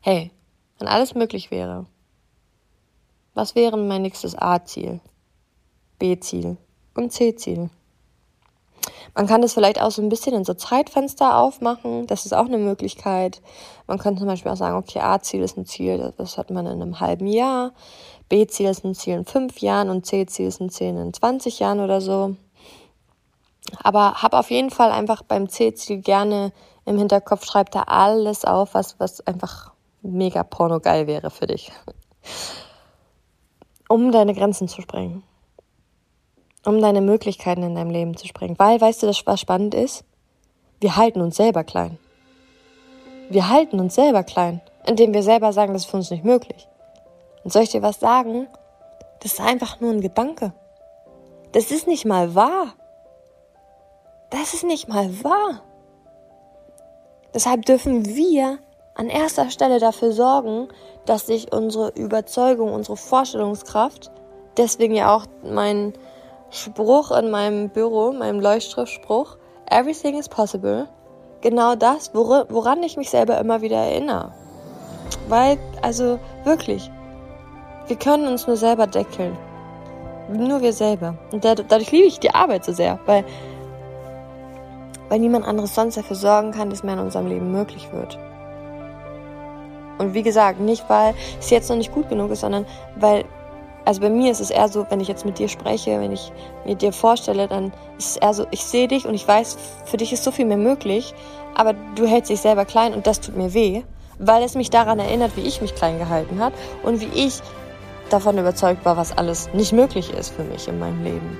hey, 0.00 0.30
wenn 0.78 0.88
alles 0.88 1.14
möglich 1.14 1.50
wäre, 1.50 1.86
was 3.34 3.54
wäre 3.54 3.76
mein 3.76 4.02
nächstes 4.02 4.34
A-Ziel, 4.34 5.00
B-Ziel 5.98 6.56
und 6.94 7.12
C-Ziel? 7.12 7.68
Man 9.14 9.26
kann 9.26 9.42
das 9.42 9.54
vielleicht 9.54 9.80
auch 9.80 9.90
so 9.90 10.02
ein 10.02 10.08
bisschen 10.08 10.34
in 10.34 10.44
so 10.44 10.54
Zeitfenster 10.54 11.38
aufmachen. 11.38 12.06
Das 12.06 12.26
ist 12.26 12.32
auch 12.32 12.46
eine 12.46 12.58
Möglichkeit. 12.58 13.40
Man 13.86 13.98
könnte 13.98 14.20
zum 14.20 14.28
Beispiel 14.28 14.50
auch 14.50 14.56
sagen, 14.56 14.76
okay, 14.76 15.00
A-Ziel 15.00 15.42
ist 15.42 15.56
ein 15.56 15.66
Ziel, 15.66 16.12
das 16.16 16.36
hat 16.36 16.50
man 16.50 16.66
in 16.66 16.82
einem 16.82 17.00
halben 17.00 17.26
Jahr. 17.26 17.72
B-Ziel 18.28 18.68
ist 18.68 18.84
ein 18.84 18.94
Ziel 18.94 19.14
in 19.14 19.24
fünf 19.24 19.58
Jahren 19.58 19.90
und 19.90 20.06
C-Ziel 20.06 20.48
ist 20.48 20.60
ein 20.60 20.70
Ziel 20.70 20.88
in 20.88 21.12
20 21.12 21.58
Jahren 21.58 21.80
oder 21.80 22.00
so. 22.00 22.36
Aber 23.82 24.22
hab 24.22 24.34
auf 24.34 24.50
jeden 24.50 24.70
Fall 24.70 24.90
einfach 24.90 25.22
beim 25.22 25.48
C-Ziel 25.48 25.98
gerne 25.98 26.52
im 26.84 26.98
Hinterkopf, 26.98 27.44
schreib 27.44 27.70
da 27.70 27.82
alles 27.82 28.44
auf, 28.44 28.74
was, 28.74 28.98
was 28.98 29.26
einfach 29.26 29.72
mega 30.02 30.42
pornogeil 30.42 31.06
wäre 31.06 31.30
für 31.30 31.46
dich. 31.46 31.72
Um 33.86 34.10
deine 34.12 34.32
Grenzen 34.34 34.66
zu 34.66 34.80
sprengen. 34.80 35.22
Um 36.64 36.80
deine 36.80 37.00
Möglichkeiten 37.00 37.62
in 37.62 37.74
deinem 37.74 37.90
Leben 37.90 38.16
zu 38.16 38.26
sprengen. 38.26 38.58
Weil, 38.58 38.80
weißt 38.80 39.02
du, 39.02 39.06
was 39.06 39.40
spannend 39.40 39.74
ist? 39.74 40.04
Wir 40.80 40.96
halten 40.96 41.20
uns 41.20 41.36
selber 41.36 41.64
klein. 41.64 41.98
Wir 43.28 43.48
halten 43.48 43.80
uns 43.80 43.94
selber 43.94 44.22
klein, 44.22 44.60
indem 44.86 45.14
wir 45.14 45.22
selber 45.22 45.52
sagen, 45.52 45.72
das 45.72 45.82
ist 45.82 45.90
für 45.90 45.96
uns 45.96 46.10
nicht 46.10 46.24
möglich. 46.24 46.68
Und 47.42 47.52
soll 47.52 47.62
ich 47.62 47.70
dir 47.70 47.82
was 47.82 48.00
sagen? 48.00 48.46
Das 49.20 49.32
ist 49.32 49.40
einfach 49.40 49.80
nur 49.80 49.92
ein 49.92 50.00
Gedanke. 50.00 50.52
Das 51.52 51.70
ist 51.70 51.86
nicht 51.86 52.04
mal 52.04 52.34
wahr. 52.34 52.74
Das 54.30 54.54
ist 54.54 54.64
nicht 54.64 54.88
mal 54.88 55.22
wahr. 55.22 55.62
Deshalb 57.32 57.64
dürfen 57.64 58.06
wir 58.06 58.58
an 58.94 59.08
erster 59.08 59.50
Stelle 59.50 59.80
dafür 59.80 60.12
sorgen, 60.12 60.68
dass 61.04 61.26
sich 61.26 61.52
unsere 61.52 61.90
Überzeugung, 61.90 62.72
unsere 62.72 62.96
Vorstellungskraft, 62.96 64.10
deswegen 64.56 64.94
ja 64.94 65.14
auch 65.14 65.26
mein 65.42 65.94
Spruch 66.54 67.10
in 67.10 67.32
meinem 67.32 67.68
Büro, 67.68 68.12
meinem 68.12 68.38
Leuchtschriftspruch, 68.38 69.36
Everything 69.68 70.16
is 70.16 70.28
possible, 70.28 70.86
genau 71.40 71.74
das, 71.74 72.14
woran 72.14 72.82
ich 72.84 72.96
mich 72.96 73.10
selber 73.10 73.38
immer 73.38 73.60
wieder 73.60 73.78
erinnere. 73.78 74.32
Weil, 75.28 75.58
also 75.82 76.20
wirklich, 76.44 76.90
wir 77.88 77.96
können 77.96 78.28
uns 78.28 78.46
nur 78.46 78.56
selber 78.56 78.86
deckeln. 78.86 79.36
Nur 80.32 80.62
wir 80.62 80.72
selber. 80.72 81.16
Und 81.32 81.44
dadurch 81.44 81.90
liebe 81.90 82.06
ich 82.06 82.20
die 82.20 82.32
Arbeit 82.32 82.64
so 82.64 82.72
sehr, 82.72 83.00
weil, 83.04 83.24
weil 85.08 85.18
niemand 85.18 85.46
anderes 85.46 85.74
sonst 85.74 85.96
dafür 85.96 86.16
sorgen 86.16 86.52
kann, 86.52 86.70
dass 86.70 86.84
mehr 86.84 86.94
in 86.94 87.00
unserem 87.00 87.26
Leben 87.26 87.50
möglich 87.50 87.92
wird. 87.92 88.16
Und 89.98 90.14
wie 90.14 90.22
gesagt, 90.22 90.60
nicht 90.60 90.88
weil 90.88 91.14
es 91.40 91.50
jetzt 91.50 91.68
noch 91.68 91.76
nicht 91.76 91.92
gut 91.92 92.08
genug 92.08 92.30
ist, 92.30 92.42
sondern 92.42 92.64
weil, 92.94 93.24
also 93.84 94.00
bei 94.00 94.08
mir 94.08 94.30
ist 94.30 94.40
es 94.40 94.50
eher 94.50 94.68
so, 94.68 94.86
wenn 94.88 95.00
ich 95.00 95.08
jetzt 95.08 95.26
mit 95.26 95.38
dir 95.38 95.48
spreche, 95.48 96.00
wenn 96.00 96.12
ich 96.12 96.32
mir 96.64 96.74
dir 96.74 96.92
vorstelle, 96.92 97.48
dann 97.48 97.72
ist 97.98 98.10
es 98.10 98.16
eher 98.16 98.34
so, 98.34 98.46
ich 98.50 98.64
sehe 98.64 98.88
dich 98.88 99.06
und 99.06 99.14
ich 99.14 99.26
weiß, 99.26 99.58
für 99.84 99.96
dich 99.96 100.12
ist 100.12 100.24
so 100.24 100.30
viel 100.30 100.46
mehr 100.46 100.56
möglich, 100.56 101.14
aber 101.54 101.74
du 101.94 102.06
hältst 102.06 102.30
dich 102.30 102.40
selber 102.40 102.64
klein 102.64 102.94
und 102.94 103.06
das 103.06 103.20
tut 103.20 103.36
mir 103.36 103.52
weh, 103.52 103.82
weil 104.18 104.42
es 104.42 104.54
mich 104.54 104.70
daran 104.70 104.98
erinnert, 104.98 105.36
wie 105.36 105.42
ich 105.42 105.60
mich 105.60 105.74
klein 105.74 105.98
gehalten 105.98 106.40
habe 106.40 106.54
und 106.82 107.00
wie 107.00 107.26
ich 107.26 107.40
davon 108.10 108.38
überzeugt 108.38 108.84
war, 108.84 108.96
was 108.96 109.16
alles 109.16 109.52
nicht 109.52 109.72
möglich 109.72 110.12
ist 110.12 110.30
für 110.30 110.44
mich 110.44 110.68
in 110.68 110.78
meinem 110.78 111.02
Leben. 111.04 111.38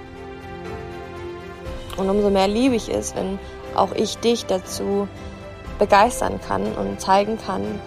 Und 1.96 2.10
umso 2.10 2.28
mehr 2.30 2.48
liebe 2.48 2.74
ich 2.74 2.88
es, 2.88 3.14
wenn 3.14 3.38
auch 3.74 3.92
ich 3.92 4.18
dich 4.18 4.46
dazu 4.46 5.08
begeistern 5.78 6.40
kann 6.46 6.72
und 6.74 7.00
zeigen 7.00 7.38
kann, 7.38 7.80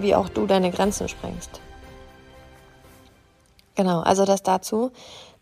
wie 0.00 0.14
auch 0.14 0.28
du 0.28 0.46
deine 0.46 0.70
Grenzen 0.70 1.08
sprengst. 1.08 1.61
Genau, 3.74 4.00
also 4.00 4.24
das 4.24 4.42
dazu. 4.42 4.90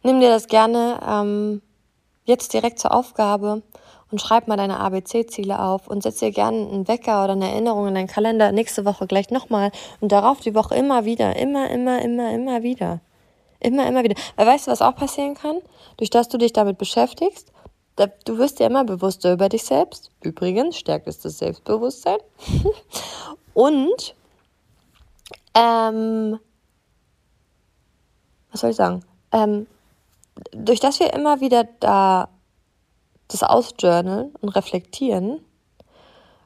Nimm 0.03 0.21
dir 0.21 0.31
das 0.31 0.47
gerne 0.47 1.01
ähm, 1.07 1.63
jetzt 2.25 2.53
direkt 2.53 2.79
zur 2.79 2.95
Aufgabe 2.95 3.63
und 4.11 4.21
schreib 4.21 4.49
mal 4.49 4.57
deine 4.57 4.81
ABC-Ziele 4.81 5.61
auf 5.61 5.89
und 5.89 6.03
setz 6.03 6.19
dir 6.19 6.31
gerne 6.31 6.57
einen 6.57 6.89
Wecker 6.89 7.25
oder 7.25 7.33
eine 7.33 7.51
Erinnerung 7.51 7.89
in 7.89 7.95
deinen 7.95 8.07
Kalender 8.07 8.53
nächste 8.53 8.85
Woche 8.85 9.07
gleich 9.07 9.31
nochmal 9.31 9.73
und 10.01 10.13
darauf 10.13 10.41
die 10.41 10.55
Woche 10.55 10.75
immer 10.75 11.05
wieder, 11.05 11.37
immer, 11.37 11.71
immer, 11.71 12.03
immer, 12.03 12.33
immer 12.33 12.63
wieder. 12.63 13.01
Immer, 13.61 13.87
immer 13.87 14.03
wieder. 14.03 14.17
Weil 14.37 14.47
weißt 14.47 14.67
du, 14.67 14.71
was 14.71 14.81
auch 14.81 14.97
passieren 14.97 15.35
kann? 15.35 15.59
Durch 15.99 16.09
dass 16.09 16.29
du 16.29 16.39
dich 16.39 16.53
damit 16.53 16.79
beschäftigst, 16.79 17.53
du 18.25 18.39
wirst 18.39 18.59
dir 18.59 18.67
immer 18.67 18.85
bewusster 18.85 19.35
über 19.35 19.51
dich 19.51 19.65
selbst. 19.65 20.11
Übrigens, 20.23 20.79
stärkt 20.79 21.07
es 21.07 21.21
das 21.21 21.39
Selbstbewusstsein. 21.39 22.19
und, 23.55 24.15
ähm, 25.55 26.39
was 28.51 28.61
soll 28.61 28.71
ich 28.71 28.77
sagen? 28.77 29.05
Ähm, 29.33 29.67
durch 30.53 30.81
dass 30.81 31.01
wir 31.01 31.13
immer 31.13 31.41
wieder 31.41 31.69
da 31.81 32.29
das 33.29 33.43
ausjournalen 33.43 34.35
und 34.41 34.49
reflektieren, 34.51 35.41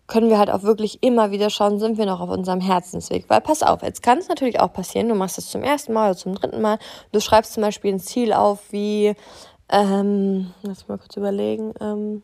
können 0.06 0.28
wir 0.28 0.38
halt 0.38 0.50
auch 0.50 0.62
wirklich 0.62 1.02
immer 1.02 1.30
wieder 1.30 1.48
schauen, 1.48 1.78
sind 1.78 1.96
wir 1.96 2.04
noch 2.04 2.20
auf 2.20 2.28
unserem 2.28 2.60
Herzensweg. 2.60 3.24
Weil 3.28 3.40
pass 3.40 3.62
auf, 3.62 3.82
jetzt 3.82 4.02
kann 4.02 4.18
es 4.18 4.28
natürlich 4.28 4.60
auch 4.60 4.72
passieren, 4.72 5.08
du 5.08 5.14
machst 5.14 5.38
es 5.38 5.48
zum 5.48 5.62
ersten 5.62 5.94
Mal 5.94 6.10
oder 6.10 6.16
zum 6.16 6.34
dritten 6.34 6.60
Mal, 6.60 6.78
du 7.12 7.20
schreibst 7.20 7.54
zum 7.54 7.62
Beispiel 7.62 7.94
ein 7.94 8.00
Ziel 8.00 8.32
auf 8.32 8.70
wie, 8.70 9.14
ähm, 9.70 10.52
lass 10.62 10.88
mal 10.88 10.98
kurz 10.98 11.16
überlegen, 11.16 11.72
ähm, 11.80 12.22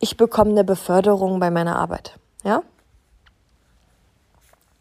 ich 0.00 0.16
bekomme 0.16 0.50
eine 0.50 0.64
Beförderung 0.64 1.38
bei 1.38 1.50
meiner 1.50 1.76
Arbeit, 1.76 2.18
ja? 2.44 2.62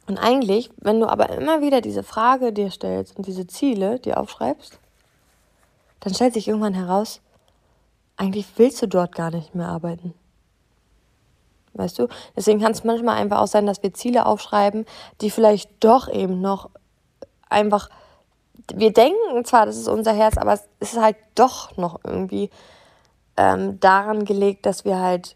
Und 0.08 0.18
eigentlich, 0.18 0.70
wenn 0.78 1.02
du 1.02 1.08
aber 1.08 1.30
immer 1.30 1.62
wieder 1.62 1.82
diese 1.82 2.02
Frage 2.02 2.54
dir 2.54 2.72
stellst 2.72 3.18
und 3.18 3.28
diese 3.28 3.46
Ziele 3.46 4.00
dir 4.00 4.20
aufschreibst, 4.20 4.80
dann 6.00 6.14
stellt 6.14 6.34
sich 6.34 6.48
irgendwann 6.48 6.74
heraus, 6.74 7.20
eigentlich 8.16 8.48
willst 8.56 8.82
du 8.82 8.88
dort 8.88 9.14
gar 9.14 9.32
nicht 9.32 9.54
mehr 9.54 9.68
arbeiten. 9.68 10.14
Weißt 11.74 12.00
du? 12.00 12.08
Deswegen 12.36 12.62
kann 12.62 12.72
es 12.72 12.86
manchmal 12.86 13.18
einfach 13.18 13.42
auch 13.42 13.48
sein, 13.48 13.66
dass 13.66 13.84
wir 13.84 13.94
Ziele 13.94 14.26
aufschreiben, 14.26 14.86
die 15.20 15.30
vielleicht 15.30 15.70
doch 15.82 16.08
eben 16.08 16.40
noch 16.42 16.70
einfach, 17.50 17.90
wir 18.74 18.94
denken 18.94 19.44
zwar, 19.44 19.66
das 19.66 19.76
ist 19.76 19.90
unser 19.90 20.14
Herz, 20.14 20.38
aber 20.38 20.54
es 20.54 20.64
ist 20.80 21.00
halt 21.00 21.18
doch 21.36 21.76
noch 21.76 22.00
irgendwie 22.04 22.50
ähm, 23.36 23.80
daran 23.82 24.24
gelegt, 24.24 24.66
dass 24.66 24.86
wir 24.86 25.00
halt 25.00 25.36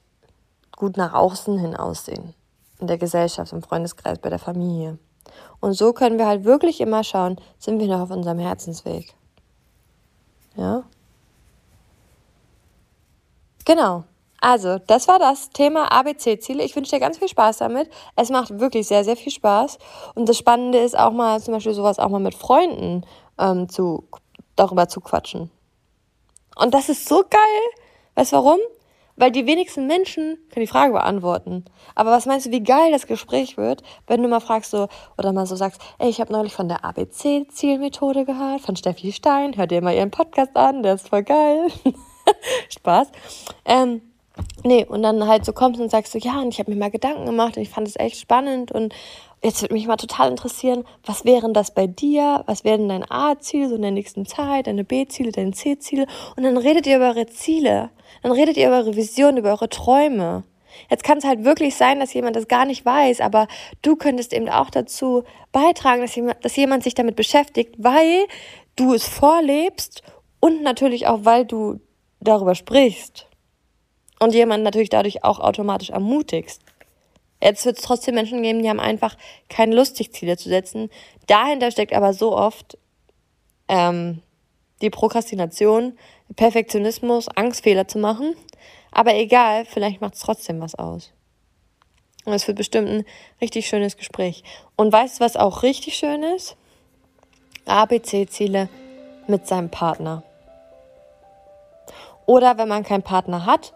gut 0.77 0.95
nach 0.95 1.13
außen 1.13 1.59
hin 1.59 1.75
aussehen 1.75 2.33
in 2.81 2.87
der 2.87 2.97
Gesellschaft, 2.97 3.53
im 3.53 3.61
Freundeskreis, 3.61 4.19
bei 4.19 4.29
der 4.29 4.39
Familie. 4.39 4.97
Und 5.59 5.73
so 5.73 5.93
können 5.93 6.17
wir 6.17 6.27
halt 6.27 6.43
wirklich 6.43 6.81
immer 6.81 7.03
schauen, 7.03 7.37
sind 7.59 7.79
wir 7.79 7.87
noch 7.87 8.01
auf 8.01 8.11
unserem 8.11 8.39
Herzensweg. 8.39 9.13
Ja? 10.55 10.83
Genau. 13.65 14.03
Also, 14.43 14.79
das 14.79 15.07
war 15.07 15.19
das 15.19 15.51
Thema 15.51 15.91
ABC-Ziele. 15.91 16.63
Ich 16.63 16.75
wünsche 16.75 16.91
dir 16.91 16.99
ganz 16.99 17.19
viel 17.19 17.27
Spaß 17.27 17.59
damit. 17.59 17.91
Es 18.15 18.29
macht 18.31 18.59
wirklich 18.59 18.87
sehr, 18.87 19.03
sehr 19.03 19.15
viel 19.15 19.31
Spaß. 19.31 19.77
Und 20.15 20.27
das 20.27 20.37
Spannende 20.37 20.79
ist 20.79 20.97
auch 20.97 21.11
mal, 21.11 21.39
zum 21.39 21.53
Beispiel 21.53 21.75
sowas 21.75 21.99
auch 21.99 22.09
mal 22.09 22.19
mit 22.19 22.33
Freunden 22.33 23.05
ähm, 23.37 23.69
zu, 23.69 24.07
darüber 24.55 24.87
zu 24.87 24.99
quatschen. 24.99 25.51
Und 26.55 26.73
das 26.73 26.89
ist 26.89 27.07
so 27.07 27.23
geil. 27.29 27.39
Weißt 28.15 28.31
du 28.31 28.37
warum? 28.37 28.59
Weil 29.21 29.29
die 29.29 29.45
wenigsten 29.45 29.85
Menschen 29.85 30.39
können 30.49 30.65
die 30.65 30.67
Frage 30.71 30.93
beantworten. 30.93 31.63
Aber 31.93 32.09
was 32.09 32.25
meinst 32.25 32.47
du, 32.47 32.51
wie 32.51 32.63
geil 32.63 32.91
das 32.91 33.05
Gespräch 33.05 33.55
wird, 33.55 33.83
wenn 34.07 34.23
du 34.23 34.27
mal 34.27 34.39
fragst 34.39 34.71
so, 34.71 34.87
oder 35.15 35.31
mal 35.31 35.45
so 35.45 35.55
sagst, 35.55 35.79
ey, 35.99 36.09
ich 36.09 36.19
habe 36.19 36.33
neulich 36.33 36.55
von 36.55 36.67
der 36.67 36.83
ABC-Zielmethode 36.83 38.25
gehört, 38.25 38.61
von 38.61 38.75
Steffi 38.75 39.11
Stein, 39.11 39.55
hör 39.57 39.67
dir 39.67 39.83
mal 39.83 39.93
ihren 39.93 40.09
Podcast 40.09 40.57
an, 40.57 40.81
der 40.81 40.95
ist 40.95 41.09
voll 41.09 41.21
geil. 41.21 41.67
Spaß. 42.69 43.09
Ähm, 43.65 44.01
nee, 44.63 44.85
und 44.85 45.03
dann 45.03 45.27
halt 45.27 45.45
so 45.45 45.53
kommst 45.53 45.79
und 45.79 45.91
sagst 45.91 46.13
so, 46.13 46.17
ja, 46.17 46.41
und 46.41 46.47
ich 46.47 46.57
habe 46.57 46.71
mir 46.71 46.77
mal 46.77 46.89
Gedanken 46.89 47.27
gemacht 47.27 47.57
und 47.57 47.61
ich 47.61 47.69
fand 47.69 47.87
es 47.87 47.97
echt 47.97 48.17
spannend 48.17 48.71
und 48.71 48.91
jetzt 49.43 49.61
würde 49.61 49.73
mich 49.73 49.87
mal 49.87 49.97
total 49.97 50.29
interessieren, 50.29 50.83
was 51.03 51.25
wären 51.25 51.53
das 51.53 51.73
bei 51.73 51.87
dir? 51.87 52.43
Was 52.45 52.63
wären 52.63 52.89
dein 52.89 53.09
A-Ziel 53.09 53.69
so 53.69 53.75
in 53.75 53.81
der 53.81 53.91
nächsten 53.91 54.25
Zeit, 54.25 54.67
deine 54.67 54.83
B-Ziele, 54.83 55.31
deine 55.31 55.51
C-Ziele? 55.51 56.05
Und 56.35 56.43
dann 56.43 56.57
redet 56.57 56.85
ihr 56.85 56.97
über 56.97 57.09
eure 57.09 57.25
Ziele. 57.27 57.89
Dann 58.21 58.31
redet 58.31 58.57
ihr 58.57 58.67
über 58.67 58.77
eure 58.77 58.95
Vision, 58.95 59.37
über 59.37 59.49
eure 59.49 59.69
Träume. 59.69 60.43
Jetzt 60.89 61.03
kann 61.03 61.17
es 61.17 61.25
halt 61.25 61.43
wirklich 61.43 61.75
sein, 61.75 61.99
dass 61.99 62.13
jemand 62.13 62.35
das 62.35 62.47
gar 62.47 62.65
nicht 62.65 62.85
weiß, 62.85 63.21
aber 63.21 63.47
du 63.81 63.95
könntest 63.95 64.33
eben 64.33 64.47
auch 64.47 64.69
dazu 64.69 65.23
beitragen, 65.51 66.01
dass 66.01 66.15
jemand, 66.15 66.43
dass 66.45 66.55
jemand 66.55 66.83
sich 66.83 66.93
damit 66.93 67.15
beschäftigt, 67.15 67.75
weil 67.77 68.25
du 68.75 68.93
es 68.93 69.07
vorlebst 69.07 70.01
und 70.39 70.63
natürlich 70.63 71.07
auch, 71.07 71.19
weil 71.23 71.45
du 71.45 71.79
darüber 72.19 72.55
sprichst 72.55 73.27
und 74.19 74.33
jemanden 74.33 74.63
natürlich 74.63 74.89
dadurch 74.89 75.23
auch 75.23 75.39
automatisch 75.39 75.89
ermutigst. 75.89 76.61
Jetzt 77.41 77.65
wird 77.65 77.77
es 77.77 77.83
trotzdem 77.83 78.15
Menschen 78.15 78.43
geben, 78.43 78.61
die 78.61 78.69
haben 78.69 78.79
einfach 78.79 79.15
keine 79.49 79.75
Lust, 79.75 79.97
sich 79.97 80.13
Ziele 80.13 80.37
zu 80.37 80.49
setzen. 80.49 80.89
Dahinter 81.27 81.71
steckt 81.71 81.93
aber 81.93 82.13
so 82.13 82.35
oft 82.37 82.77
ähm, 83.67 84.21
die 84.81 84.89
Prokrastination, 84.89 85.97
Perfektionismus, 86.35 87.27
Angst, 87.29 87.63
Fehler 87.63 87.87
zu 87.87 87.97
machen. 87.99 88.35
Aber 88.91 89.15
egal, 89.15 89.65
vielleicht 89.65 90.01
macht 90.01 90.15
es 90.15 90.19
trotzdem 90.19 90.61
was 90.61 90.75
aus. 90.75 91.11
Und 92.25 92.33
es 92.33 92.47
wird 92.47 92.57
bestimmt 92.57 92.87
ein 92.87 93.05
richtig 93.41 93.67
schönes 93.67 93.97
Gespräch. 93.97 94.43
Und 94.75 94.93
weißt 94.93 95.19
du, 95.19 95.23
was 95.23 95.35
auch 95.35 95.63
richtig 95.63 95.95
schön 95.95 96.21
ist? 96.21 96.55
ABC-Ziele 97.65 98.69
mit 99.27 99.47
seinem 99.47 99.69
Partner. 99.69 100.23
Oder 102.25 102.57
wenn 102.57 102.67
man 102.67 102.83
keinen 102.83 103.03
Partner 103.03 103.45
hat, 103.45 103.73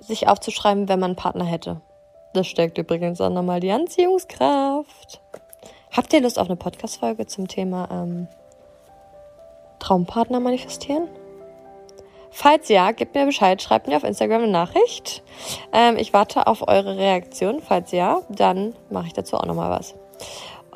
sich 0.00 0.28
aufzuschreiben, 0.28 0.88
wenn 0.88 1.00
man 1.00 1.10
einen 1.10 1.16
Partner 1.16 1.44
hätte. 1.44 1.80
Das 2.32 2.46
stärkt 2.46 2.78
übrigens 2.78 3.20
auch 3.20 3.30
nochmal 3.30 3.60
die 3.60 3.70
Anziehungskraft. 3.70 5.20
Habt 5.90 6.12
ihr 6.12 6.20
Lust 6.20 6.38
auf 6.38 6.48
eine 6.48 6.56
Podcast-Folge 6.56 7.26
zum 7.26 7.48
Thema 7.48 7.88
ähm, 7.90 8.28
Traumpartner 9.78 10.40
manifestieren? 10.40 11.08
Falls 12.30 12.68
ja, 12.68 12.92
gebt 12.92 13.14
mir 13.14 13.24
Bescheid, 13.24 13.60
schreibt 13.60 13.88
mir 13.88 13.96
auf 13.96 14.04
Instagram 14.04 14.42
eine 14.42 14.52
Nachricht. 14.52 15.22
Ähm, 15.72 15.96
ich 15.96 16.12
warte 16.12 16.46
auf 16.46 16.68
eure 16.68 16.96
Reaktion. 16.96 17.60
Falls 17.60 17.90
ja, 17.92 18.20
dann 18.28 18.74
mache 18.90 19.06
ich 19.06 19.14
dazu 19.14 19.36
auch 19.36 19.46
nochmal 19.46 19.70
was. 19.70 19.94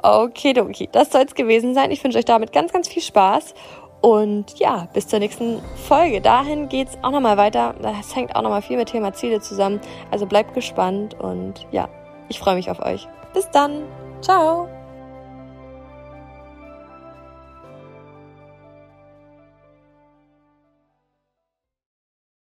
Okay, 0.02 0.58
okay, 0.58 0.88
das 0.90 1.12
soll 1.12 1.22
es 1.22 1.34
gewesen 1.34 1.74
sein. 1.74 1.90
Ich 1.90 2.02
wünsche 2.02 2.18
euch 2.18 2.24
damit 2.24 2.52
ganz, 2.52 2.72
ganz 2.72 2.88
viel 2.88 3.02
Spaß 3.02 3.54
und 4.02 4.58
ja, 4.58 4.88
bis 4.92 5.06
zur 5.06 5.20
nächsten 5.20 5.60
Folge. 5.86 6.20
Dahin 6.20 6.68
geht 6.68 6.88
es 6.88 6.98
auch 7.02 7.12
nochmal 7.12 7.36
weiter. 7.36 7.74
Das 7.80 8.14
hängt 8.14 8.34
auch 8.34 8.42
nochmal 8.42 8.60
viel 8.60 8.76
mit 8.76 8.88
Thema 8.88 9.14
Ziele 9.14 9.40
zusammen. 9.40 9.80
Also 10.10 10.26
bleibt 10.26 10.54
gespannt 10.54 11.18
und 11.18 11.66
ja, 11.70 11.88
ich 12.28 12.40
freue 12.40 12.56
mich 12.56 12.68
auf 12.68 12.80
euch. 12.80 13.08
Bis 13.32 13.48
dann. 13.50 13.84
Ciao. 14.20 14.68